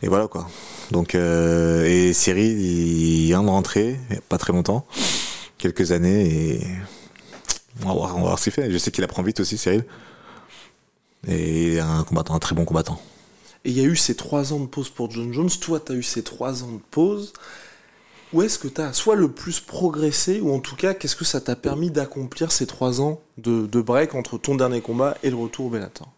et 0.02 0.08
voilà 0.08 0.28
quoi. 0.28 0.48
Donc, 0.92 1.16
euh... 1.16 1.86
et 1.86 2.14
Cyril, 2.14 2.60
il 2.60 3.28
vient 3.28 3.44
de 3.44 3.48
rentrer, 3.48 3.98
pas 4.30 4.38
très 4.38 4.54
longtemps 4.54 4.86
quelques 5.58 5.92
années 5.92 6.28
et 6.28 6.68
on 7.82 7.88
va 7.88 7.94
voir, 7.94 8.16
on 8.16 8.20
va 8.20 8.28
voir 8.28 8.40
ce 8.40 8.46
qu'il 8.46 8.54
fait. 8.54 8.72
Je 8.72 8.78
sais 8.78 8.92
qu'il 8.92 9.04
apprend 9.04 9.24
vite 9.24 9.40
aussi, 9.40 9.58
Cyril. 9.58 9.84
Et 11.28 11.80
un 11.80 12.04
combattant, 12.04 12.36
un 12.36 12.40
très 12.40 12.56
bon 12.56 12.66
combattant. 12.66 13.02
Et 13.66 13.70
il 13.70 13.78
y 13.78 13.82
a 13.82 13.86
eu 13.86 13.96
ces 13.96 14.16
trois 14.16 14.54
ans 14.54 14.60
de 14.60 14.66
pause 14.66 14.90
pour 14.90 15.10
John 15.10 15.32
Jones. 15.34 15.50
Toi, 15.62 15.80
tu 15.80 15.94
as 15.94 15.96
eu 15.96 16.04
ces 16.04 16.24
trois 16.24 16.64
ans 16.64 16.72
de 16.72 16.82
pause. 16.92 17.34
Où 18.34 18.42
est-ce 18.42 18.58
que 18.58 18.68
tu 18.68 18.82
as 18.82 18.94
soit 18.94 19.16
le 19.16 19.30
plus 19.30 19.60
progressé, 19.60 20.42
ou 20.42 20.52
en 20.54 20.60
tout 20.60 20.76
cas, 20.76 20.96
qu'est-ce 20.96 21.16
que 21.16 21.24
ça 21.24 21.40
t'a 21.40 21.56
permis 21.56 21.92
d'accomplir 21.92 22.52
ces 22.52 22.66
trois 22.66 23.00
ans 23.00 23.22
de, 23.38 23.82
break 23.82 24.16
entre 24.16 24.40
ton 24.40 24.56
dernier 24.56 24.82
combat 24.82 25.16
et 25.22 25.30
le 25.30 25.36
retour 25.36 25.68
au 25.68 25.70
Bellator? 25.70 26.12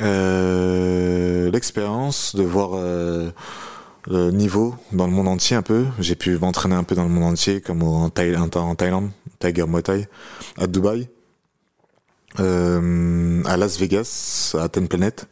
Euh, 0.00 1.50
L'expérience 1.50 2.36
de 2.36 2.44
voir 2.44 2.70
euh, 2.74 3.30
le 4.06 4.30
niveau 4.30 4.74
dans 4.92 5.06
le 5.06 5.12
monde 5.12 5.28
entier 5.28 5.56
un 5.56 5.62
peu. 5.62 5.86
J'ai 5.98 6.14
pu 6.14 6.38
m'entraîner 6.38 6.74
un 6.74 6.84
peu 6.84 6.94
dans 6.94 7.04
le 7.04 7.10
monde 7.10 7.24
entier, 7.24 7.60
comme 7.60 7.82
en, 7.82 8.10
Thaïlande, 8.10 8.56
en 8.56 8.74
Thaïlande, 8.74 9.10
Tiger 9.38 9.66
Muay 9.66 9.82
Thai, 9.82 10.08
à 10.56 10.66
Dubaï, 10.66 11.08
euh, 12.40 13.42
à 13.44 13.56
Las 13.56 13.78
Vegas, 13.78 14.56
à 14.58 14.68
Ten 14.68 14.88
Planet. 14.88 15.26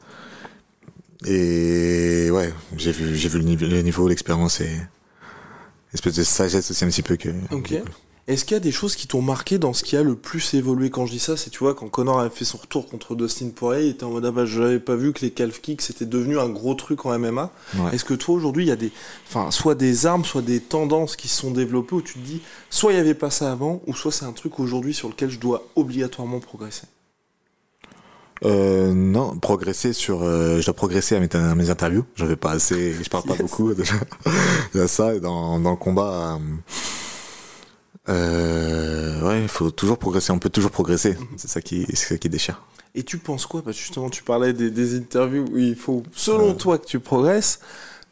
Et 1.26 2.30
ouais, 2.30 2.52
j'ai 2.76 2.92
vu, 2.92 3.16
j'ai 3.16 3.28
vu 3.28 3.38
le 3.38 3.82
niveau, 3.82 4.08
l'expérience 4.08 4.61
et 4.61 4.70
espèce 5.92 6.14
de 6.14 6.23
sagesse 6.23 6.70
aussi 6.70 6.85
un 6.85 6.88
petit 6.88 7.02
peu 7.02 7.16
que. 7.16 7.30
Ok. 7.50 7.75
Est-ce 8.28 8.45
qu'il 8.45 8.54
y 8.54 8.56
a 8.56 8.61
des 8.61 8.73
choses 8.73 8.97
qui 8.97 9.06
t'ont 9.06 9.23
marqué 9.23 9.56
dans 9.56 9.73
ce 9.73 9.85
qui 9.85 9.97
a 9.97 10.02
le 10.02 10.16
plus 10.16 10.54
évolué? 10.54 10.90
Quand 10.90 11.06
je 11.06 11.12
dis 11.12 11.21
ça 11.21 11.37
C'est 11.37 11.50
tu 11.50 11.61
vois 11.61 11.75
quand 11.75 11.88
Connor 11.88 12.18
avait 12.18 12.30
fait 12.35 12.45
son 12.45 12.59
retour 12.59 12.88
contre 12.88 13.14
Dustin 13.14 13.50
Poirier, 13.54 13.85
il 13.85 13.90
était 13.90 14.02
en 14.02 14.11
mode 14.11 14.25
ah 14.26 14.33
bah 14.33 14.47
je 14.47 14.61
n'avais 14.61 14.80
pas 14.80 14.97
vu 14.97 15.12
que 15.12 15.21
les 15.21 15.30
calf 15.30 15.61
kicks 15.61 15.80
c'était 15.80 16.06
devenu 16.06 16.37
un 16.38 16.49
gros 16.49 16.75
truc 16.75 17.06
en 17.06 17.16
MMA. 17.16 17.52
Est-ce 17.92 18.04
que 18.04 18.14
toi 18.14 18.35
aujourd'hui 18.35 18.64
il 18.64 18.68
y 18.68 18.73
a 18.73 18.76
des, 18.76 18.90
enfin 19.28 19.52
soit 19.52 19.76
des 19.76 20.06
armes, 20.06 20.25
soit 20.25 20.42
des 20.42 20.59
tendances 20.61 21.14
qui 21.14 21.28
se 21.28 21.40
sont 21.40 21.52
développées 21.52 21.95
où 21.95 22.02
tu 22.02 22.14
te 22.14 22.18
dis 22.18 22.40
soit 22.68 22.92
il 22.92 22.97
y 22.97 23.00
avait 23.00 23.14
pas 23.14 23.30
ça 23.30 23.52
avant, 23.52 23.80
ou 23.87 23.95
soit 23.95 24.11
c'est 24.11 24.25
un 24.25 24.33
truc 24.33 24.59
aujourd'hui 24.59 24.92
sur 24.92 25.09
lequel 25.09 25.30
je 25.30 25.38
dois 25.38 25.64
obligatoirement 25.76 26.40
progresser? 26.40 26.87
Euh, 28.45 28.92
non, 28.92 29.38
progresser 29.38 29.92
sur. 29.92 30.23
euh, 30.23 30.61
je 30.61 30.66
dois 30.66 30.75
progresser 30.75 31.14
à 31.16 31.21
mes, 31.21 31.28
à 31.35 31.54
mes 31.54 31.71
interviews. 31.71 32.04
Je 32.16 32.25
vais 32.26 32.37
pas 32.37 32.50
assez. 32.50 32.92
Je 32.92 33.09
parle 33.09 33.25
pas 33.25 33.35
beaucoup 33.35 33.73
déjà. 33.73 33.95
Il 34.75 34.80
y 34.80 34.83
a 34.83 34.88
ça 34.88 35.14
et 35.14 35.21
dans, 35.21 35.59
dans 35.59 35.71
le 35.71 35.76
combat. 35.76 36.35
Euh, 36.35 36.38
euh, 38.09 39.21
ouais, 39.23 39.43
il 39.43 39.49
faut 39.49 39.71
toujours 39.71 39.99
progresser. 39.99 40.33
On 40.33 40.39
peut 40.39 40.51
toujours 40.51 40.71
progresser. 40.71 41.17
C'est 41.37 41.49
ça 41.49 41.61
qui, 41.61 41.87
c'est 41.91 42.09
ça 42.09 42.19
qui 42.19 42.29
déchire. 42.29 42.63
Et 42.95 43.03
tu 43.03 43.19
penses 43.19 43.47
quoi? 43.47 43.63
Parce 43.63 43.77
que 43.77 43.83
justement, 43.83 44.09
tu 44.09 44.23
parlais 44.23 44.53
des, 44.53 44.71
des 44.71 44.97
interviews 44.97 45.45
où 45.53 45.59
il 45.59 45.77
faut, 45.77 46.03
selon 46.15 46.55
toi, 46.55 46.79
que 46.79 46.87
tu 46.87 46.99
progresses 46.99 47.61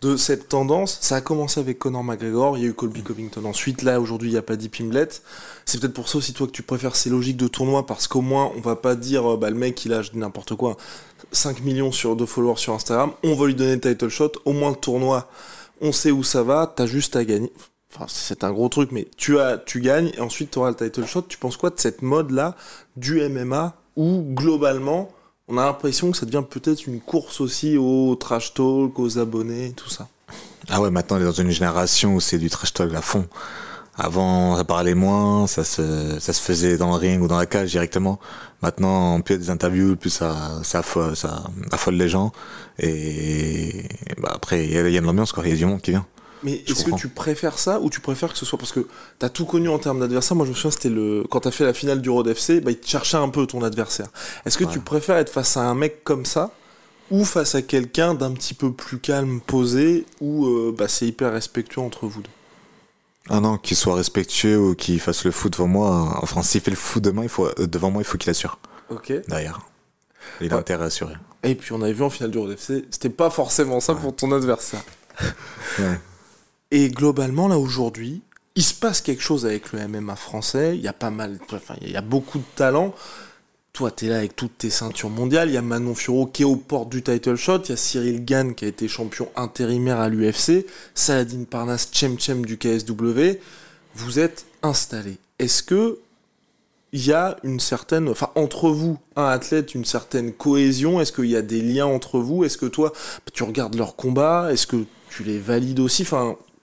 de 0.03 0.17
cette 0.17 0.49
tendance. 0.49 0.99
Ça 1.01 1.17
a 1.17 1.21
commencé 1.21 1.61
avec 1.61 1.79
Conor 1.79 2.05
McGregor, 2.05 2.59
il 2.59 2.65
y 2.65 2.67
a 2.67 2.69
eu 2.69 2.75
Colby 2.75 3.03
Covington 3.03 3.45
ensuite. 3.47 3.83
Là, 3.83 4.01
aujourd'hui, 4.01 4.29
il 4.29 4.33
n'y 4.33 4.39
a 4.39 4.43
pas 4.43 4.57
Deep 4.57 4.77
Pimblet. 4.77 5.09
C'est 5.65 5.81
peut-être 5.81 5.95
pour 5.95 6.09
ça 6.09 6.19
aussi, 6.19 6.35
toi, 6.35 6.47
que 6.47 6.53
tu 6.53 6.63
préfères 6.63 6.95
ces 6.95 7.09
logiques 7.09 7.39
de 7.39 7.49
tournoi 7.49 7.87
parce 7.87 8.07
qu'au 8.07 8.21
moins, 8.21 8.53
on 8.57 8.61
va 8.61 8.77
pas 8.77 8.97
dire, 8.97 9.39
bah, 9.39 9.49
le 9.49 9.57
mec, 9.57 9.83
il 9.85 9.95
a 9.95 10.03
je 10.03 10.11
dis 10.11 10.19
n'importe 10.19 10.55
quoi, 10.57 10.77
5 11.33 11.63
millions 11.63 11.93
sur, 11.93 12.17
de 12.17 12.27
followers 12.27 12.59
sur 12.59 12.75
Instagram, 12.75 13.13
on 13.23 13.35
va 13.35 13.47
lui 13.47 13.55
donner 13.55 13.77
le 13.77 13.81
title 13.81 14.11
shot. 14.11 14.33
Au 14.45 14.53
moins, 14.53 14.71
le 14.71 14.77
tournoi, 14.77 15.29
on 15.81 15.93
sait 15.93 16.11
où 16.11 16.23
ça 16.23 16.43
va, 16.43 16.71
t'as 16.75 16.87
juste 16.87 17.17
à 17.17 17.25
gagner. 17.25 17.51
Enfin, 17.95 18.07
c'est 18.09 18.43
un 18.43 18.53
gros 18.53 18.69
truc, 18.69 18.91
mais 18.91 19.07
tu 19.17 19.39
as, 19.39 19.57
tu 19.57 19.81
gagnes 19.81 20.11
et 20.17 20.21
ensuite 20.21 20.51
tu 20.51 20.59
auras 20.59 20.71
le 20.71 20.77
title 20.77 21.07
shot. 21.07 21.23
Tu 21.23 21.39
penses 21.39 21.57
quoi 21.57 21.71
de 21.71 21.79
cette 21.79 22.03
mode-là 22.03 22.57
du 22.97 23.21
MMA 23.29 23.75
où 23.97 24.25
globalement, 24.35 25.11
on 25.47 25.59
a 25.59 25.65
l'impression 25.65 26.11
que 26.11 26.17
ça 26.17 26.27
devient 26.27 26.43
peut-être 26.49 26.87
une 26.87 27.01
course 27.01 27.41
aussi 27.41 27.77
au 27.77 28.17
trash 28.17 28.55
talk, 28.55 28.99
aux 28.99 29.19
abonnés, 29.19 29.73
tout 29.77 29.89
ça? 29.89 30.09
Ah 30.69 30.81
ouais, 30.81 30.91
maintenant 30.91 31.19
on 31.19 31.21
est 31.21 31.25
dans 31.25 31.33
une 31.33 31.51
génération 31.51 32.17
où 32.17 32.21
c'est 32.21 32.39
du 32.39 32.51
trash 32.51 32.73
talk 32.73 32.93
à 32.95 33.03
fond. 33.03 33.27
Avant, 33.97 34.57
ça 34.57 34.65
parlait 34.65 34.95
moins, 34.95 35.47
ça 35.47 35.63
se, 35.63 36.19
ça 36.19 36.33
se 36.33 36.43
faisait 36.43 36.77
dans 36.77 36.91
le 36.91 36.97
ring 36.97 37.23
ou 37.23 37.29
dans 37.29 37.39
la 37.39 37.47
cage 37.47 37.71
directement. 37.71 38.19
Maintenant, 38.61 39.21
plus 39.21 39.35
il 39.35 39.39
y 39.39 39.41
a 39.41 39.45
des 39.45 39.51
interviews, 39.51 39.95
plus 39.95 40.11
ça, 40.11 40.59
ça, 40.65 40.81
affole, 40.81 41.15
ça 41.15 41.45
affole 41.71 41.95
les 41.95 42.09
gens. 42.09 42.33
Et 42.81 43.85
bah 44.21 44.33
après, 44.35 44.65
il 44.65 44.73
y 44.73 44.79
a, 44.79 44.89
y 44.89 44.99
a 44.99 45.01
de 45.01 45.07
l'ambiance, 45.07 45.31
quoi. 45.31 45.47
Il 45.47 45.51
y 45.51 45.53
a 45.53 45.57
du 45.57 45.67
monde 45.67 45.81
qui 45.81 45.93
vient. 45.93 46.07
Mais 46.45 46.63
est-ce 46.69 46.85
que 46.85 46.95
tu 46.95 47.09
préfères 47.09 47.59
ça 47.59 47.81
ou 47.81 47.91
tu 47.91 48.01
préfères 48.01 48.31
que 48.33 48.39
ce 48.39 48.45
soit 48.45 48.59
parce 48.59 48.71
que 48.73 48.87
t'as 49.19 49.29
tout 49.31 49.47
connu 49.47 49.69
en 49.69 49.79
termes 49.79 49.99
d'adversaire? 50.01 50.37
Moi, 50.37 50.45
je 50.47 50.51
me 50.51 50.55
souviens, 50.55 50.71
c'était 50.71 50.91
le 50.91 51.25
quand 51.31 51.41
t'as 51.41 51.51
fait 51.51 51.65
la 51.65 51.73
finale 51.75 52.01
du 52.03 52.11
Road 52.11 52.27
FC, 52.29 52.61
bah, 52.61 52.71
il 52.71 52.79
te 52.79 52.87
cherchait 52.87 53.17
un 53.17 53.29
peu 53.31 53.47
ton 53.47 53.63
adversaire. 53.63 54.09
Est-ce 54.45 54.59
que 54.59 54.65
tu 54.65 54.79
préfères 54.81 55.17
être 55.17 55.31
face 55.31 55.57
à 55.57 55.63
un 55.63 55.75
mec 55.75 56.05
comme 56.05 56.25
ça 56.27 56.51
ou 57.11 57.25
face 57.25 57.55
à 57.55 57.63
quelqu'un 57.63 58.15
d'un 58.15 58.33
petit 58.33 58.55
peu 58.55 58.73
plus 58.73 58.99
calme, 58.99 59.41
posé, 59.41 60.07
où 60.21 60.47
euh, 60.47 60.75
bah, 60.77 60.87
c'est 60.89 61.07
hyper 61.07 61.33
respectueux 61.33 61.81
entre 61.81 62.07
vous 62.07 62.23
deux? 62.23 62.31
Ah 63.31 63.41
non, 63.41 63.57
qu'il 63.57 63.77
soit 63.77 63.95
respectueux 63.95 64.59
ou 64.59 64.75
qu'il 64.75 65.01
fasse 65.01 65.25
le 65.25 65.31
fou 65.31 65.49
devant 65.49 65.67
moi. 65.67 66.19
Enfin, 66.23 66.43
s'il 66.43 66.61
fait 66.61 66.71
le 66.71 66.77
fou 66.77 67.01
demain, 67.01 67.23
il 67.23 67.29
faut, 67.31 67.47
euh, 67.47 67.67
devant 67.67 67.91
moi, 67.91 68.03
il 68.03 68.05
faut 68.05 68.19
qu'il 68.19 68.29
assure. 68.31 68.59
Ok. 68.91 69.13
Derrière. 69.29 69.61
Il 70.43 70.51
a 70.53 70.57
Ouais. 70.57 70.61
intérêt 70.61 70.85
à 70.85 70.87
assurer. 70.89 71.15
Et 71.43 71.55
puis 71.55 71.73
on 71.73 71.81
avait 71.83 71.93
vu 71.95 72.03
en 72.03 72.11
finale 72.11 72.31
du 72.31 72.39
Road 72.39 72.51
FC, 72.53 72.85
c'était 72.91 73.09
pas 73.11 73.31
forcément 73.31 73.81
ça 73.81 73.95
pour 73.95 74.15
ton 74.17 74.33
adversaire. 74.33 74.83
Ouais. 75.79 76.01
Et 76.71 76.89
globalement, 76.89 77.49
là 77.49 77.59
aujourd'hui, 77.59 78.23
il 78.57 78.63
se 78.63 78.75
passe 78.75 79.01
quelque 79.01 79.23
chose 79.23 79.47
avec 79.47 79.73
le 79.73 79.87
MMA 79.87 80.17
français. 80.17 80.77
Il 80.77 80.83
y 80.83 80.89
a 80.89 80.93
pas 80.93 81.11
mal, 81.11 81.39
enfin, 81.53 81.75
il 81.83 81.91
y 81.91 81.97
a 81.97 82.03
beaucoup 82.03 82.39
de 82.39 82.45
talent. 82.57 82.95
Toi, 83.73 83.91
t'es 83.91 84.07
là 84.07 84.19
avec 84.19 84.37
toutes 84.37 84.59
tes 84.59 84.71
ceintures 84.71 85.11
mondiales. 85.11 85.49
Il 85.49 85.55
y 85.55 85.57
a 85.57 85.63
Manon 85.63 85.97
Furo 85.97 86.27
qui 86.27 86.43
est 86.43 86.45
aux 86.45 86.55
portes 86.55 86.91
du 86.91 87.03
title 87.03 87.35
shot. 87.35 87.63
Il 87.65 87.71
y 87.71 87.73
a 87.73 87.77
Cyril 87.77 88.25
Gann 88.25 88.55
qui 88.55 88.65
a 88.65 88.69
été 88.69 88.87
champion 88.87 89.29
intérimaire 89.35 89.99
à 89.99 90.09
l'UFC. 90.09 90.67
Saladin 90.95 91.43
Parnas, 91.43 91.89
Chem 91.91 92.19
Chem 92.19 92.47
du 92.47 92.57
KSW. 92.57 93.41
Vous 93.97 94.21
êtes 94.21 94.47
installés. 94.63 95.19
Est-ce 95.41 95.65
que 95.65 95.99
il 96.93 97.05
y 97.05 97.13
a 97.13 97.37
une 97.43 97.59
certaine, 97.59 98.09
enfin 98.09 98.31
entre 98.37 98.71
vous, 98.71 98.99
un 99.17 99.27
athlète, 99.27 99.75
une 99.75 99.85
certaine 99.85 100.33
cohésion? 100.33 101.01
Est-ce 101.01 101.11
qu'il 101.11 101.27
y 101.27 101.35
a 101.35 101.43
des 101.43 101.61
liens 101.61 101.87
entre 101.87 102.21
vous? 102.21 102.45
Est-ce 102.45 102.57
que 102.57 102.67
toi, 102.67 102.93
tu 103.33 103.43
regardes 103.43 103.75
leurs 103.75 103.97
combats? 103.97 104.53
Est-ce 104.53 104.69
que 104.69 104.85
tu 105.11 105.25
les 105.25 105.41
valides 105.41 105.81
aussi? 105.81 106.07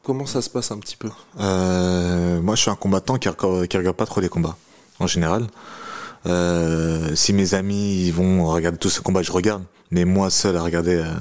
Comment 0.03 0.25
ça 0.25 0.41
se 0.41 0.49
passe 0.49 0.71
un 0.71 0.77
petit 0.79 0.97
peu 0.97 1.09
Euh, 1.39 2.41
moi, 2.41 2.55
je 2.55 2.61
suis 2.61 2.71
un 2.71 2.75
combattant 2.75 3.17
qui, 3.17 3.29
regarde- 3.29 3.67
qui 3.67 3.77
regarde 3.77 3.95
pas 3.95 4.05
trop 4.05 4.21
les 4.21 4.29
combats, 4.29 4.57
en 4.99 5.07
général. 5.07 5.47
Euh, 6.27 7.15
si 7.15 7.33
mes 7.33 7.53
amis 7.55 8.05
ils 8.05 8.11
vont 8.13 8.45
regarder 8.45 8.77
tous 8.77 8.89
ces 8.89 9.01
combats, 9.01 9.23
je 9.23 9.31
regarde. 9.31 9.63
Mais 9.89 10.05
moi, 10.05 10.29
seul 10.29 10.55
à 10.55 10.61
regarder 10.61 10.95
euh, 10.95 11.11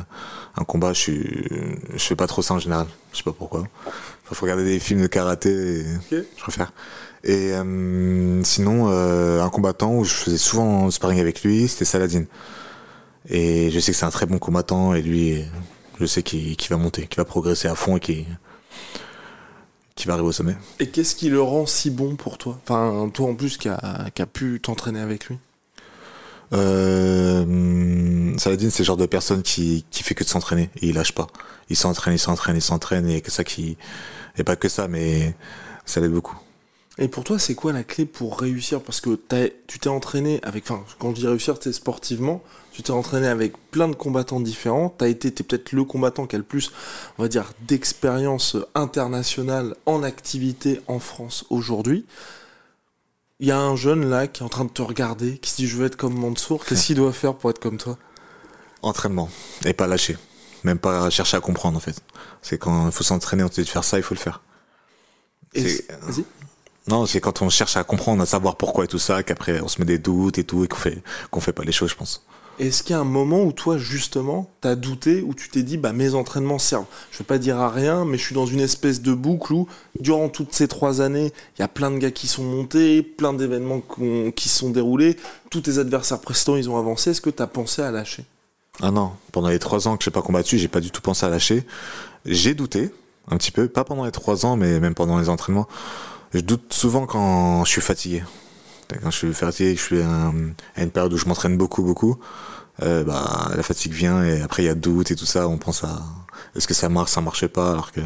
un 0.57 0.65
combat, 0.65 0.93
je 0.93 0.99
suis, 1.01 1.49
je 1.93 1.99
fais 1.99 2.17
pas 2.17 2.27
trop 2.27 2.43
ça 2.43 2.55
en 2.55 2.59
général. 2.59 2.87
Je 3.13 3.19
sais 3.19 3.25
pas 3.25 3.33
pourquoi. 3.33 3.65
Faut 4.33 4.45
regarder 4.45 4.65
des 4.65 4.79
films 4.79 5.01
de 5.03 5.09
karaté. 5.09 5.85
Je 6.13 6.23
préfère. 6.41 6.73
Et 7.25 7.53
euh, 7.53 8.43
sinon, 8.45 8.87
euh, 8.91 9.43
un 9.43 9.49
combattant 9.49 9.93
où 9.95 10.05
je 10.05 10.13
faisais 10.15 10.39
souvent 10.39 10.85
en 10.85 10.91
sparring 10.93 11.19
avec 11.19 11.43
lui, 11.43 11.67
c'était 11.67 11.85
Saladin. 11.85 12.25
Et 13.29 13.71
je 13.73 13.81
sais 13.81 13.91
que 13.93 13.99
c'est 13.99 14.07
un 14.07 14.11
très 14.11 14.27
bon 14.27 14.39
combattant 14.39 14.95
et 14.95 15.03
lui, 15.03 15.45
je 15.99 16.07
sais 16.07 16.23
qu'il 16.23 16.57
qu'il 16.57 16.71
va 16.71 16.77
monter, 16.77 17.07
qu'il 17.09 17.17
va 17.17 17.25
progresser 17.25 17.67
à 17.69 17.75
fond 17.75 17.97
et 17.97 18.01
qu'il 18.01 18.25
qu'il 19.95 20.07
va 20.09 20.15
arriver 20.15 20.29
au 20.29 20.33
sommet. 20.33 20.57
Et 20.79 20.89
qu'est-ce 20.89 21.15
qui 21.15 21.29
le 21.29 21.43
rend 21.43 21.67
si 21.67 21.91
bon 21.91 22.17
pour 22.17 22.39
toi? 22.39 22.59
Enfin, 22.63 23.11
toi 23.13 23.29
en 23.29 23.35
plus 23.35 23.59
qui 23.59 23.69
a, 23.69 24.11
qui 24.15 24.23
a 24.23 24.27
pu 24.27 24.61
t'entraîner 24.61 25.01
avec 25.01 25.27
lui? 25.27 25.39
Euh, 26.53 28.37
Saladin, 28.39 28.71
c'est 28.71 28.81
le 28.81 28.87
genre 28.87 28.97
de 28.97 29.07
personne 29.07 29.43
qui, 29.43 29.85
qui 29.91 30.03
fait 30.03 30.15
que 30.15 30.25
de 30.25 30.29
s'entraîner 30.29 30.71
et 30.81 30.89
il 30.89 30.95
lâche 30.95 31.13
pas. 31.13 31.29
Il 31.69 31.77
s'entraîne, 31.77 32.15
il 32.15 32.19
s'entraîne, 32.19 32.57
il 32.57 32.63
s'entraîne 32.63 33.09
et 33.09 33.21
que 33.21 33.31
ça 33.31 33.45
qui, 33.45 33.77
et 34.37 34.43
pas 34.43 34.57
que 34.57 34.69
ça, 34.69 34.89
mais 34.89 35.37
ça 35.85 36.01
l'aide 36.01 36.13
beaucoup. 36.13 36.37
Et 37.03 37.09
pour 37.09 37.25
toi, 37.25 37.39
c'est 37.39 37.55
quoi 37.55 37.73
la 37.73 37.83
clé 37.83 38.05
pour 38.05 38.39
réussir? 38.39 38.83
Parce 38.83 39.01
que 39.01 39.19
tu 39.67 39.79
t'es 39.79 39.89
entraîné 39.89 40.39
avec, 40.43 40.71
enfin, 40.71 40.85
quand 40.99 41.15
je 41.15 41.21
dis 41.21 41.27
réussir, 41.27 41.57
c'est 41.59 41.73
sportivement, 41.73 42.43
tu 42.73 42.83
t'es 42.83 42.91
entraîné 42.91 43.27
avec 43.27 43.55
plein 43.71 43.89
de 43.89 43.95
combattants 43.95 44.39
différents. 44.39 44.91
T'as 44.91 45.09
été, 45.09 45.33
t'es 45.33 45.43
peut-être 45.43 45.73
le 45.73 45.85
combattant 45.85 46.27
qui 46.27 46.37
a 46.37 46.39
le 46.39 46.45
plus, 46.45 46.73
on 47.17 47.23
va 47.23 47.29
dire, 47.29 47.55
d'expérience 47.67 48.59
internationale 48.75 49.75
en 49.87 50.03
activité 50.03 50.83
en 50.89 50.99
France 50.99 51.47
aujourd'hui. 51.49 52.05
Il 53.39 53.49
y 53.49 53.51
a 53.51 53.59
un 53.59 53.77
jeune 53.77 54.07
là 54.11 54.27
qui 54.27 54.43
est 54.43 54.45
en 54.45 54.51
train 54.51 54.67
de 54.67 54.71
te 54.71 54.83
regarder, 54.83 55.39
qui 55.39 55.51
se 55.51 55.57
dit 55.57 55.67
je 55.67 55.79
veux 55.79 55.87
être 55.87 55.97
comme 55.97 56.13
Mansour. 56.13 56.67
Qu'est-ce 56.67 56.89
qu'il 56.89 56.97
doit 56.97 57.15
faire 57.15 57.35
pour 57.35 57.49
être 57.49 57.61
comme 57.61 57.79
toi? 57.79 57.97
Entraînement 58.83 59.31
et 59.65 59.73
pas 59.73 59.87
lâcher, 59.87 60.19
même 60.65 60.79
pas 60.79 61.09
chercher 61.09 61.39
à 61.39 61.41
comprendre 61.41 61.79
en 61.79 61.81
fait. 61.81 62.03
C'est 62.43 62.59
quand 62.59 62.85
il 62.85 62.93
faut 62.93 63.05
s'entraîner, 63.05 63.43
on 63.43 63.49
te 63.49 63.55
dit 63.55 63.63
de 63.63 63.69
faire 63.69 63.85
ça, 63.85 63.97
il 63.97 64.03
faut 64.03 64.15
le 64.15 64.21
faire. 64.21 64.43
Et. 65.55 65.65
Non, 66.89 67.07
c'est 67.07 67.21
quand 67.21 67.43
on 67.43 67.51
cherche 67.51 67.77
à 67.77 67.85
comprendre, 67.85 68.23
à 68.23 68.27
savoir 68.27 68.57
pourquoi 68.57 68.85
et 68.85 68.89
tout 68.89 68.99
ça, 68.99 69.23
qu'après 69.23 69.61
on 69.61 69.69
se 69.69 69.81
met 69.81 69.87
des 69.87 69.99
doutes 69.99 70.39
et 70.39 70.45
tout 70.45 70.65
et 70.65 70.69
qu'on 70.69 70.79
fait 70.79 71.03
qu'on 71.31 71.41
fait 71.41 71.53
pas 71.53 71.65
les 71.65 71.73
choses, 71.73 71.91
je 71.91 71.97
pense. 71.97 72.25
Est-ce 72.61 72.83
qu'il 72.83 72.93
y 72.93 72.97
a 72.97 73.01
un 73.01 73.05
moment 73.05 73.43
où 73.43 73.53
toi, 73.53 73.79
justement, 73.79 74.51
t'as 74.61 74.75
douté, 74.75 75.23
où 75.23 75.33
tu 75.33 75.49
t'es 75.49 75.63
dit, 75.63 75.79
bah, 75.79 75.95
mes 75.95 76.15
entraînements 76.15 76.59
servent 76.59 76.85
Je 77.11 77.17
vais 77.17 77.25
pas 77.25 77.39
dire 77.39 77.59
à 77.59 77.71
rien, 77.71 78.05
mais 78.05 78.19
je 78.19 78.23
suis 78.23 78.35
dans 78.35 78.45
une 78.45 78.61
espèce 78.61 79.01
de 79.01 79.15
boucle 79.15 79.55
où, 79.55 79.67
durant 79.99 80.29
toutes 80.29 80.53
ces 80.53 80.69
trois 80.69 81.01
années, 81.01 81.33
il 81.57 81.61
y 81.61 81.65
a 81.65 81.69
plein 81.69 81.91
de 81.91 81.97
gars 81.97 82.11
qui 82.11 82.27
sont 82.27 82.45
montés, 82.45 83.01
plein 83.03 83.33
d'événements 83.33 83.81
qui 84.37 84.51
se 84.51 84.59
sont 84.59 84.69
déroulés, 84.69 85.17
tous 85.51 85.63
tes 85.63 85.79
adversaires 85.79 86.21
précédents, 86.21 86.57
ils 86.57 86.69
ont 86.69 86.77
avancé. 86.77 87.13
Est-ce 87.13 87.23
que 87.23 87.31
t'as 87.31 87.47
pensé 87.47 87.81
à 87.81 87.91
lâcher? 87.91 88.25
Ah 88.83 88.91
non, 88.91 89.13
pendant 89.33 89.49
les 89.49 89.59
trois 89.59 89.89
ans 89.89 89.97
que 89.97 90.05
j'ai 90.05 90.11
pas 90.11 90.21
combattu, 90.21 90.59
j'ai 90.59 90.69
pas 90.69 90.81
du 90.81 90.91
tout 90.91 91.01
pensé 91.01 91.25
à 91.25 91.31
lâcher. 91.31 91.65
J'ai 92.27 92.53
douté 92.53 92.91
un 93.31 93.39
petit 93.39 93.53
peu, 93.53 93.69
pas 93.69 93.85
pendant 93.85 94.05
les 94.05 94.13
trois 94.13 94.45
ans, 94.45 94.57
mais 94.57 94.81
même 94.81 94.95
pendant 94.95 95.19
les 95.19 95.31
entraînements. 95.31 95.67
Je 96.33 96.41
doute 96.41 96.73
souvent 96.73 97.07
quand 97.07 97.65
je 97.65 97.71
suis 97.71 97.81
fatigué. 97.81 98.23
Quand 99.03 99.11
je 99.11 99.17
suis 99.17 99.35
fatigué, 99.35 99.75
je 99.77 99.83
suis 99.83 100.01
à, 100.01 100.33
à 100.77 100.83
une 100.83 100.91
période 100.91 101.13
où 101.13 101.17
je 101.17 101.27
m'entraîne 101.27 101.57
beaucoup, 101.57 101.83
beaucoup, 101.83 102.19
euh, 102.83 103.05
bah 103.05 103.51
la 103.55 103.63
fatigue 103.63 103.93
vient 103.93 104.25
et 104.25 104.41
après 104.43 104.63
il 104.63 104.67
y 104.67 104.69
a 104.69 104.75
doute 104.75 105.11
et 105.11 105.17
tout 105.17 105.27
ça. 105.27 105.49
On 105.49 105.59
pense 105.59 105.85
à 105.85 106.03
est-ce 106.57 106.67
que 106.67 106.75
ça 106.75 106.89
marche, 106.89 107.11
ça 107.11 107.21
marchait 107.21 107.49
pas, 107.49 107.73
alors 107.73 107.93
que 107.93 108.01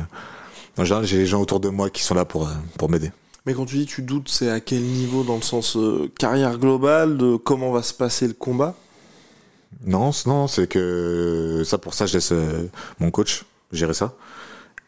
en 0.77 0.85
général 0.85 1.07
j'ai 1.07 1.19
les 1.19 1.27
gens 1.27 1.41
autour 1.41 1.61
de 1.61 1.69
moi 1.69 1.91
qui 1.91 2.03
sont 2.03 2.15
là 2.15 2.25
pour 2.25 2.49
euh, 2.49 2.53
pour 2.79 2.91
m'aider. 2.91 3.13
Mais 3.47 3.55
quand 3.55 3.67
tu 3.67 3.77
dis 3.77 3.87
tu 3.87 4.03
doutes, 4.03 4.29
c'est 4.29 4.51
à 4.51 4.61
quel 4.61 4.83
niveau 4.83 5.23
dans 5.23 5.37
le 5.37 5.43
sens 5.43 5.77
euh, 5.77 6.11
carrière 6.19 6.59
globale, 6.59 7.17
de 7.17 7.37
comment 7.37 7.73
va 7.73 7.83
se 7.83 7.95
passer 7.95 8.27
le 8.27 8.35
combat? 8.35 8.75
Non, 9.87 10.11
non, 10.27 10.49
c'est 10.49 10.67
que 10.67 11.63
ça 11.65 11.79
pour 11.79 11.95
ça 11.95 12.07
je 12.07 12.15
laisse 12.15 12.33
euh, 12.33 12.69
mon 13.01 13.11
coach 13.11 13.45
gérer 13.73 13.95
ça. 13.95 14.15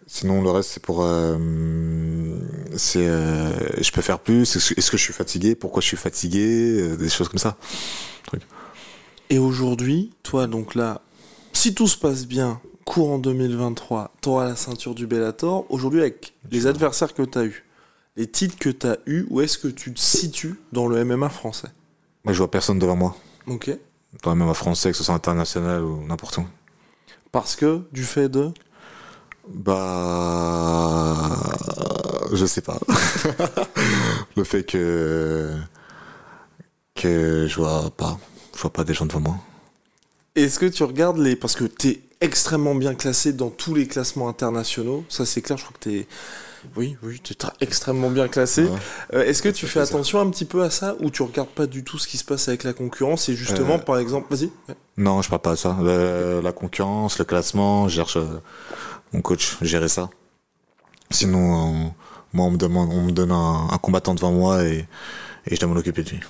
Sinon 0.07 0.41
le 0.43 0.51
reste 0.51 0.71
c'est 0.71 0.83
pour 0.83 1.03
euh, 1.03 1.37
c'est 2.77 3.07
euh, 3.09 3.53
je 3.83 3.91
peux 3.91 4.03
faire 4.03 4.21
plus. 4.21 4.43
Est-ce 4.57 4.91
que- 4.91 4.97
je 4.97 5.03
suis 5.03 5.13
fatigué? 5.13 5.55
Pourquoi 5.55 5.81
je 5.83 5.87
suis 5.89 5.97
fatigué? 5.97 6.79
Euh, 6.81 6.97
Des 6.97 7.09
choses 7.09 7.29
comme 7.29 7.39
ça. 7.39 7.57
Et 9.29 9.39
aujourd'hui, 9.39 10.13
toi, 10.23 10.47
donc 10.47 10.77
là, 10.77 11.01
si 11.53 11.75
tout 11.75 11.89
se 11.89 11.99
passe 11.99 12.27
bien, 12.27 12.61
courant 12.85 13.19
2023, 13.19 14.13
t'auras 14.21 14.45
la 14.45 14.55
ceinture 14.55 14.95
du 14.95 15.09
Bellator. 15.09 15.67
Aujourd'hui, 15.69 16.01
avec 16.01 16.35
les 16.53 16.69
adversaires 16.69 17.13
que 17.13 17.23
t'as 17.23 17.45
eu, 17.45 17.65
les 18.17 18.29
titres 18.29 18.57
que 18.57 18.69
t'as 18.71 18.97
eu, 19.07 19.27
où 19.31 19.41
est-ce 19.41 19.59
que 19.59 19.67
tu 19.67 19.93
te 19.93 19.99
situes 19.99 20.55
dans 20.71 20.87
le 20.87 21.05
MMA 21.05 21.29
français? 21.29 21.69
Moi 22.25 22.33
je 22.33 22.39
vois 22.39 22.51
personne 22.51 22.79
devant 22.79 22.95
moi. 22.95 23.17
Ok. 23.49 23.71
Dans 24.23 24.33
le 24.33 24.37
même 24.45 24.55
français, 24.55 24.93
que 24.93 24.97
ce 24.97 25.03
soit 25.03 25.15
international 25.15 25.83
ou 25.83 26.07
n'importe 26.07 26.39
où. 26.39 26.45
Parce 27.33 27.57
que, 27.57 27.83
du 27.93 28.05
fait 28.05 28.29
de. 28.29 28.53
Bah, 29.49 31.27
je 32.33 32.47
sais 32.47 32.61
pas. 32.61 32.79
le 34.37 34.45
fait 34.45 34.65
que 34.65 35.53
que 36.95 37.47
je 37.49 37.57
vois 37.57 37.91
pas. 37.97 38.19
Je 38.55 38.61
vois 38.63 38.73
pas 38.73 38.85
des 38.85 38.95
gens 38.95 39.07
devant 39.07 39.21
moi. 39.21 39.37
Est-ce 40.35 40.59
que 40.59 40.67
tu 40.67 40.83
regardes 40.83 41.19
les. 41.19 41.37
Parce 41.37 41.55
que 41.55 41.65
t'es 41.65 42.01
extrêmement 42.21 42.75
bien 42.75 42.95
classé 42.95 43.33
dans 43.33 43.51
tous 43.51 43.75
les 43.75 43.87
classements 43.87 44.29
internationaux. 44.29 45.05
Ça, 45.09 45.25
c'est 45.27 45.43
clair. 45.43 45.59
Je 45.59 45.65
crois 45.65 45.77
que 45.79 45.85
t'es. 45.89 46.07
Oui, 46.75 46.97
oui, 47.05 47.21
tu 47.23 47.33
es 47.35 47.37
extrêmement 47.61 48.11
bien 48.11 48.27
classé. 48.27 48.65
Ouais. 48.65 48.71
Euh, 49.15 49.25
Est-ce 49.25 49.41
que 49.41 49.49
tu 49.51 49.67
fais 49.69 49.79
attention 49.79 50.19
un 50.21 50.29
petit 50.31 50.45
peu 50.47 50.65
à 50.65 50.71
ça 50.71 50.97
ou 51.01 51.11
tu 51.11 51.23
regardes 51.23 51.51
pas 51.51 51.67
du 51.67 51.85
tout 51.85 51.97
ce 51.99 52.09
qui 52.09 52.17
se 52.17 52.25
passe 52.25 52.49
avec 52.49 52.65
la 52.65 52.73
concurrence 52.73 53.29
et 53.29 53.37
justement, 53.37 53.75
Euh, 53.75 53.79
par 53.79 53.99
exemple, 53.99 54.35
vas-y. 54.35 54.51
Non, 54.97 55.23
je 55.23 55.29
parle 55.29 55.43
pas 55.43 55.53
de 55.53 55.57
ça. 55.57 55.77
Le- 55.81 56.41
la 56.43 56.51
concurrence, 56.53 57.19
le 57.21 57.25
classement, 57.25 57.87
je 57.89 57.95
cherche 57.97 58.17
euh, 58.17 58.41
mon 59.13 59.21
coach, 59.23 59.57
gérer 59.63 59.89
ça. 59.89 60.11
Sinon, 61.11 61.87
euh, 61.87 61.89
moi, 62.33 62.47
on 62.47 62.51
me 62.51 62.57
demande, 62.57 62.91
on 62.93 63.03
me 63.03 63.13
donne 63.13 63.33
un, 63.33 63.69
un 63.71 63.79
combattant 63.79 64.15
devant 64.15 64.33
moi 64.33 64.65
et, 64.65 64.87
et 65.47 65.55
je 65.55 65.61
dois 65.61 65.69
m'en 65.69 65.77
occuper 65.77 66.03
de 66.03 66.11
lui. 66.11 66.21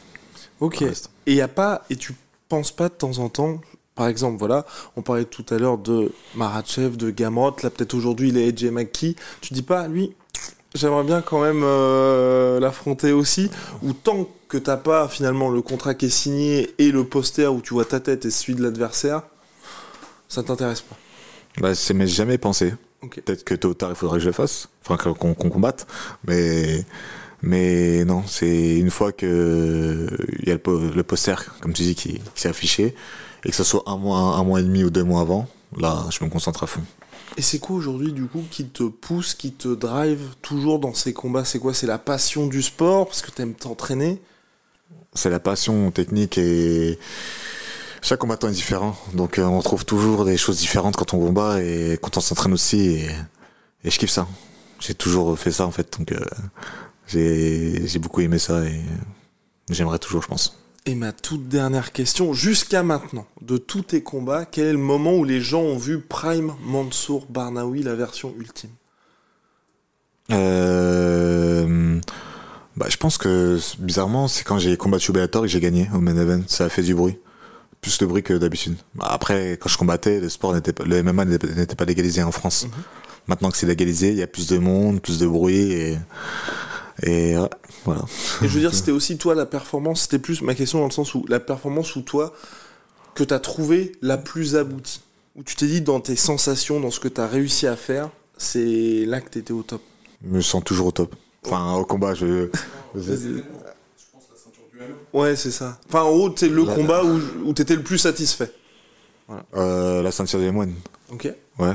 Ok. 0.60 0.84
Et 1.26 1.34
y 1.34 1.40
a 1.40 1.48
pas 1.48 1.84
et 1.90 1.96
tu 1.96 2.14
penses 2.48 2.72
pas 2.72 2.88
de 2.88 2.94
temps 2.94 3.18
en 3.18 3.28
temps, 3.28 3.60
par 3.94 4.08
exemple, 4.08 4.38
voilà, 4.38 4.66
on 4.96 5.02
parlait 5.02 5.24
tout 5.24 5.44
à 5.50 5.58
l'heure 5.58 5.78
de 5.78 6.12
Marachev, 6.34 6.96
de 6.96 7.10
Gamrot, 7.10 7.56
là 7.62 7.70
peut-être 7.70 7.94
aujourd'hui 7.94 8.28
il 8.28 8.36
est 8.36 8.48
AJ 8.48 8.70
McKee. 8.70 9.16
Tu 9.40 9.54
dis 9.54 9.62
pas 9.62 9.88
lui, 9.88 10.14
j'aimerais 10.74 11.02
bien 11.02 11.22
quand 11.22 11.40
même 11.40 11.62
euh, 11.64 12.60
l'affronter 12.60 13.12
aussi. 13.12 13.50
Ou 13.82 13.94
tant 13.94 14.28
que 14.48 14.58
t'as 14.58 14.76
pas 14.76 15.08
finalement 15.08 15.50
le 15.50 15.62
contrat 15.62 15.94
qui 15.94 16.06
est 16.06 16.10
signé 16.10 16.74
et 16.78 16.92
le 16.92 17.04
poster 17.04 17.52
où 17.52 17.60
tu 17.60 17.74
vois 17.74 17.86
ta 17.86 18.00
tête 18.00 18.26
et 18.26 18.30
celui 18.30 18.54
de 18.54 18.62
l'adversaire, 18.62 19.22
ça 20.28 20.42
t'intéresse 20.42 20.82
pas? 20.82 20.96
Bah, 21.58 21.74
c'est 21.74 21.94
mais 21.94 22.06
j'ai 22.06 22.14
jamais 22.16 22.38
pensé. 22.38 22.74
Peut-être 23.00 23.44
que 23.44 23.54
tôt 23.54 23.68
ou 23.68 23.74
tard, 23.74 23.90
il 23.90 23.96
faudrait 23.96 24.18
que 24.18 24.22
je 24.22 24.28
le 24.28 24.32
fasse. 24.32 24.68
Enfin, 24.84 24.96
qu'on 25.14 25.34
combatte. 25.34 25.86
Mais, 26.26 26.84
mais 27.42 28.04
non, 28.04 28.24
c'est 28.26 28.76
une 28.76 28.90
fois 28.90 29.12
que 29.12 30.08
il 30.40 30.48
y 30.48 30.50
a 30.50 30.54
le, 30.54 30.60
po- 30.60 30.78
le 30.78 31.02
poster, 31.02 31.36
comme 31.60 31.72
tu 31.72 31.82
dis, 31.82 31.94
qui, 31.94 32.14
qui 32.14 32.40
s'est 32.40 32.48
affiché, 32.48 32.94
et 33.44 33.50
que 33.50 33.56
ce 33.56 33.64
soit 33.64 33.84
un 33.86 33.96
mois, 33.96 34.18
un 34.18 34.44
mois 34.44 34.60
et 34.60 34.64
demi 34.64 34.82
ou 34.84 34.90
deux 34.90 35.04
mois 35.04 35.20
avant, 35.20 35.48
là, 35.78 36.04
je 36.10 36.24
me 36.24 36.30
concentre 36.30 36.64
à 36.64 36.66
fond. 36.66 36.82
Et 37.36 37.42
c'est 37.42 37.58
quoi 37.58 37.76
aujourd'hui 37.76 38.12
du 38.12 38.24
coup 38.26 38.42
qui 38.50 38.66
te 38.66 38.84
pousse, 38.84 39.34
qui 39.34 39.52
te 39.52 39.68
drive 39.68 40.20
toujours 40.42 40.78
dans 40.78 40.94
ces 40.94 41.12
combats? 41.12 41.44
C'est 41.44 41.58
quoi? 41.58 41.74
C'est 41.74 41.86
la 41.86 41.98
passion 41.98 42.46
du 42.46 42.62
sport 42.62 43.06
parce 43.06 43.20
que 43.20 43.30
t'aimes 43.30 43.54
t'entraîner? 43.54 44.20
C'est 45.12 45.30
la 45.30 45.40
passion 45.40 45.90
technique 45.90 46.38
et 46.38 46.98
chaque 48.06 48.20
combattant 48.20 48.48
est 48.48 48.52
différent. 48.52 48.96
Donc, 49.14 49.38
euh, 49.38 49.42
on 49.42 49.60
trouve 49.62 49.84
toujours 49.84 50.24
des 50.24 50.36
choses 50.36 50.58
différentes 50.58 50.94
quand 50.94 51.12
on 51.12 51.18
combat 51.18 51.60
et 51.60 51.98
quand 52.00 52.16
on 52.16 52.20
s'entraîne 52.20 52.52
aussi. 52.52 52.78
Et, 52.78 53.10
et 53.82 53.90
je 53.90 53.98
kiffe 53.98 54.10
ça. 54.10 54.28
J'ai 54.78 54.94
toujours 54.94 55.36
fait 55.36 55.50
ça, 55.50 55.66
en 55.66 55.72
fait. 55.72 55.98
Donc, 55.98 56.12
euh, 56.12 56.20
j'ai 57.08 57.84
j'ai 57.88 57.98
beaucoup 57.98 58.20
aimé 58.20 58.38
ça 58.38 58.64
et 58.64 58.80
j'aimerais 59.70 59.98
toujours, 59.98 60.22
je 60.22 60.28
pense. 60.28 60.56
Et 60.84 60.94
ma 60.94 61.10
toute 61.10 61.48
dernière 61.48 61.90
question, 61.90 62.32
jusqu'à 62.32 62.84
maintenant, 62.84 63.26
de 63.40 63.56
tous 63.56 63.82
tes 63.82 64.04
combats, 64.04 64.44
quel 64.44 64.66
est 64.66 64.72
le 64.72 64.78
moment 64.78 65.14
où 65.14 65.24
les 65.24 65.40
gens 65.40 65.62
ont 65.62 65.76
vu 65.76 66.00
Prime 66.00 66.52
Mansour 66.62 67.26
Barnaoui, 67.28 67.82
la 67.82 67.96
version 67.96 68.32
ultime? 68.38 68.70
Euh, 70.30 72.00
bah, 72.76 72.86
je 72.88 72.98
pense 72.98 73.18
que 73.18 73.58
bizarrement, 73.80 74.28
c'est 74.28 74.44
quand 74.44 74.60
j'ai 74.60 74.76
combattu 74.76 75.10
Bellator 75.10 75.44
et 75.44 75.48
que 75.48 75.52
j'ai 75.52 75.60
gagné 75.60 75.90
au 75.92 75.98
main 75.98 76.16
event. 76.16 76.42
Ça 76.46 76.66
a 76.66 76.68
fait 76.68 76.82
du 76.82 76.94
bruit. 76.94 77.18
Plus 77.86 77.98
de 77.98 78.06
bruit 78.06 78.24
que 78.24 78.34
d'habitude. 78.34 78.74
Après, 78.98 79.52
quand 79.60 79.68
je 79.68 79.78
combattais, 79.78 80.18
le 80.18 80.28
sport 80.28 80.52
n'était 80.52 80.72
pas, 80.72 80.82
le 80.82 81.04
MMA 81.04 81.24
n'était 81.24 81.76
pas 81.76 81.84
légalisé 81.84 82.20
en 82.20 82.32
France. 82.32 82.66
Maintenant 83.28 83.48
que 83.48 83.56
c'est 83.56 83.66
légalisé, 83.68 84.10
il 84.10 84.16
y 84.16 84.24
a 84.24 84.26
plus 84.26 84.48
de 84.48 84.58
monde, 84.58 85.00
plus 85.00 85.20
de 85.20 85.26
bruit 85.28 85.70
et, 85.70 85.98
et 87.04 87.38
ouais, 87.38 87.48
voilà. 87.84 88.02
Et 88.42 88.48
je 88.48 88.52
veux 88.54 88.58
dire, 88.58 88.74
c'était 88.74 88.90
aussi 88.90 89.18
toi 89.18 89.36
la 89.36 89.46
performance, 89.46 90.02
c'était 90.02 90.18
plus 90.18 90.42
ma 90.42 90.56
question 90.56 90.80
dans 90.80 90.86
le 90.86 90.90
sens 90.90 91.14
où 91.14 91.24
la 91.28 91.38
performance 91.38 91.94
où 91.94 92.02
toi, 92.02 92.34
que 93.14 93.22
t'as 93.22 93.38
trouvé 93.38 93.92
la 94.02 94.18
plus 94.18 94.56
aboutie? 94.56 95.00
Où 95.36 95.44
tu 95.44 95.54
t'es 95.54 95.68
dit 95.68 95.80
dans 95.80 96.00
tes 96.00 96.16
sensations, 96.16 96.80
dans 96.80 96.90
ce 96.90 96.98
que 96.98 97.06
t'as 97.06 97.28
réussi 97.28 97.68
à 97.68 97.76
faire, 97.76 98.10
c'est 98.36 99.04
là 99.06 99.20
que 99.20 99.30
t'étais 99.30 99.52
au 99.52 99.62
top? 99.62 99.82
Je 100.24 100.28
me 100.34 100.40
sens 100.40 100.64
toujours 100.64 100.88
au 100.88 100.92
top. 100.92 101.14
Enfin, 101.44 101.74
au 101.74 101.84
combat, 101.84 102.14
je. 102.14 102.48
Ouais, 105.12 105.36
c'est 105.36 105.50
ça. 105.50 105.78
Enfin, 105.88 106.02
en 106.02 106.10
gros, 106.10 106.32
c'est 106.36 106.48
le 106.48 106.64
La- 106.64 106.74
combat 106.74 107.04
où, 107.04 107.20
où 107.46 107.52
t'étais 107.52 107.76
le 107.76 107.82
plus 107.82 107.98
satisfait. 107.98 108.50
Euh, 109.56 110.02
la 110.02 110.10
ceinture 110.12 110.38
des 110.38 110.50
moines. 110.50 110.74
Ok. 111.10 111.28
Ouais. 111.58 111.74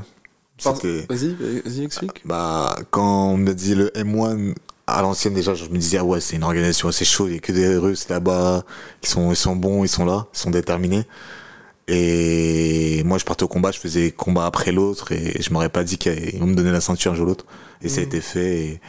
Vas-y, 0.64 1.36
vas-y, 1.66 1.84
explique. 1.84 2.22
Bah, 2.26 2.76
quand 2.92 3.32
on 3.32 3.38
me 3.38 3.52
dit 3.54 3.74
le 3.76 3.90
M1 3.96 4.54
à 4.86 5.02
l'ancienne 5.02 5.34
déjà, 5.34 5.56
je 5.56 5.66
me 5.66 5.78
disais 5.78 5.98
ah 5.98 6.04
ouais 6.04 6.20
c'est 6.22 6.36
une 6.36 6.44
organisation 6.44 6.88
assez 6.88 7.04
chaude, 7.06 7.30
il 7.30 7.34
y 7.34 7.38
a 7.38 7.40
que 7.40 7.52
des 7.52 7.78
Russes 7.78 8.10
là-bas, 8.10 8.64
qui 9.02 9.10
sont 9.10 9.32
ils 9.32 9.36
sont 9.36 9.56
bons, 9.56 9.84
ils 9.84 9.88
sont 9.90 10.06
là, 10.06 10.28
ils 10.34 10.38
sont 10.38 10.52
déterminés. 10.52 11.06
Et 11.88 13.02
moi 13.06 13.18
je 13.18 13.26
partais 13.26 13.44
au 13.44 13.48
combat, 13.48 13.72
je 13.72 13.80
faisais 13.80 14.12
combat 14.12 14.46
après 14.46 14.72
l'autre 14.72 15.12
et 15.12 15.42
je 15.42 15.52
m'aurais 15.52 15.70
pas 15.70 15.84
dit 15.84 15.98
qu'ils 15.98 16.40
vont 16.40 16.46
me 16.48 16.56
donner 16.56 16.72
la 16.72 16.82
ceinture 16.82 17.12
un 17.12 17.16
jour 17.16 17.26
ou 17.26 17.30
l'autre. 17.30 17.46
Et 17.82 17.90
ça 17.90 18.00
a 18.00 18.04
Mhm. 18.04 18.08
été 18.08 18.22
fait 18.22 18.58
et, 18.60 18.82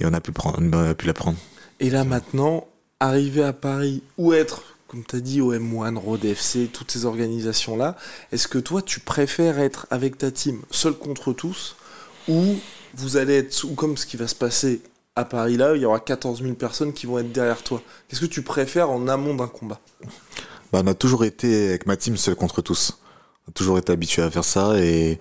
et 0.00 0.06
on 0.06 0.12
a 0.12 0.20
pu 0.20 0.30
prendre, 0.32 0.58
on 0.60 0.72
a 0.72 0.94
pu 0.94 1.06
la 1.06 1.12
prendre. 1.14 1.38
Et 1.80 1.90
là 1.90 2.04
maintenant, 2.04 2.66
arriver 3.00 3.42
à 3.42 3.52
Paris 3.52 4.02
ou 4.18 4.32
être, 4.34 4.62
comme 4.86 5.04
tu 5.04 5.16
as 5.16 5.20
dit, 5.20 5.40
au 5.40 5.52
M1, 5.54 5.96
Road 5.96 6.24
FC, 6.24 6.68
toutes 6.72 6.90
ces 6.90 7.06
organisations-là, 7.06 7.96
est-ce 8.30 8.46
que 8.46 8.58
toi 8.58 8.82
tu 8.82 9.00
préfères 9.00 9.58
être 9.58 9.86
avec 9.90 10.18
ta 10.18 10.30
team 10.30 10.60
seul 10.70 10.92
contre 10.92 11.32
tous 11.32 11.76
ou 12.28 12.56
vous 12.94 13.16
allez 13.16 13.38
être, 13.38 13.64
ou 13.64 13.74
comme 13.74 13.96
ce 13.96 14.06
qui 14.06 14.16
va 14.16 14.28
se 14.28 14.34
passer 14.34 14.82
à 15.16 15.24
Paris 15.24 15.56
là, 15.56 15.74
il 15.74 15.82
y 15.82 15.84
aura 15.84 16.00
14 16.00 16.42
000 16.42 16.54
personnes 16.54 16.92
qui 16.92 17.06
vont 17.06 17.18
être 17.18 17.32
derrière 17.32 17.62
toi 17.62 17.82
Qu'est-ce 18.08 18.20
que 18.20 18.26
tu 18.26 18.42
préfères 18.42 18.90
en 18.90 19.08
amont 19.08 19.34
d'un 19.34 19.48
combat? 19.48 19.80
Bah, 20.72 20.80
on 20.84 20.86
a 20.86 20.94
toujours 20.94 21.24
été 21.24 21.70
avec 21.70 21.86
ma 21.86 21.96
team 21.96 22.16
seul 22.16 22.36
contre 22.36 22.62
tous. 22.62 22.98
On 23.46 23.50
a 23.50 23.52
toujours 23.52 23.78
été 23.78 23.92
habitué 23.92 24.22
à 24.22 24.30
faire 24.30 24.44
ça 24.44 24.78
et, 24.78 25.18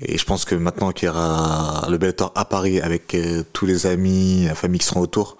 je 0.00 0.24
pense 0.24 0.44
que 0.44 0.54
maintenant 0.54 0.92
qu'il 0.92 1.06
y 1.06 1.08
aura 1.08 1.86
le 1.90 1.98
Bellator 1.98 2.32
à 2.34 2.44
Paris 2.44 2.80
avec 2.80 3.14
euh, 3.14 3.42
tous 3.52 3.66
les 3.66 3.86
amis, 3.86 4.44
la 4.46 4.54
famille 4.54 4.78
qui 4.78 4.86
seront 4.86 5.00
autour, 5.00 5.38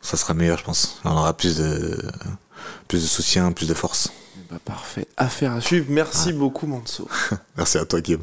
ça 0.00 0.16
sera 0.16 0.34
meilleur, 0.34 0.58
je 0.58 0.64
pense. 0.64 1.00
On 1.04 1.10
aura 1.10 1.36
plus 1.36 1.58
de, 1.58 1.98
plus 2.86 3.02
de 3.02 3.06
soutien, 3.06 3.52
plus 3.52 3.68
de 3.68 3.74
force. 3.74 4.10
Bah 4.50 4.58
parfait, 4.64 5.06
affaire 5.16 5.52
à 5.52 5.60
suivre. 5.60 5.86
Merci 5.90 6.32
beaucoup 6.32 6.66
Mansour. 6.66 7.08
Merci 7.56 7.78
à 7.78 7.84
toi, 7.84 8.00
Guillaume. 8.00 8.22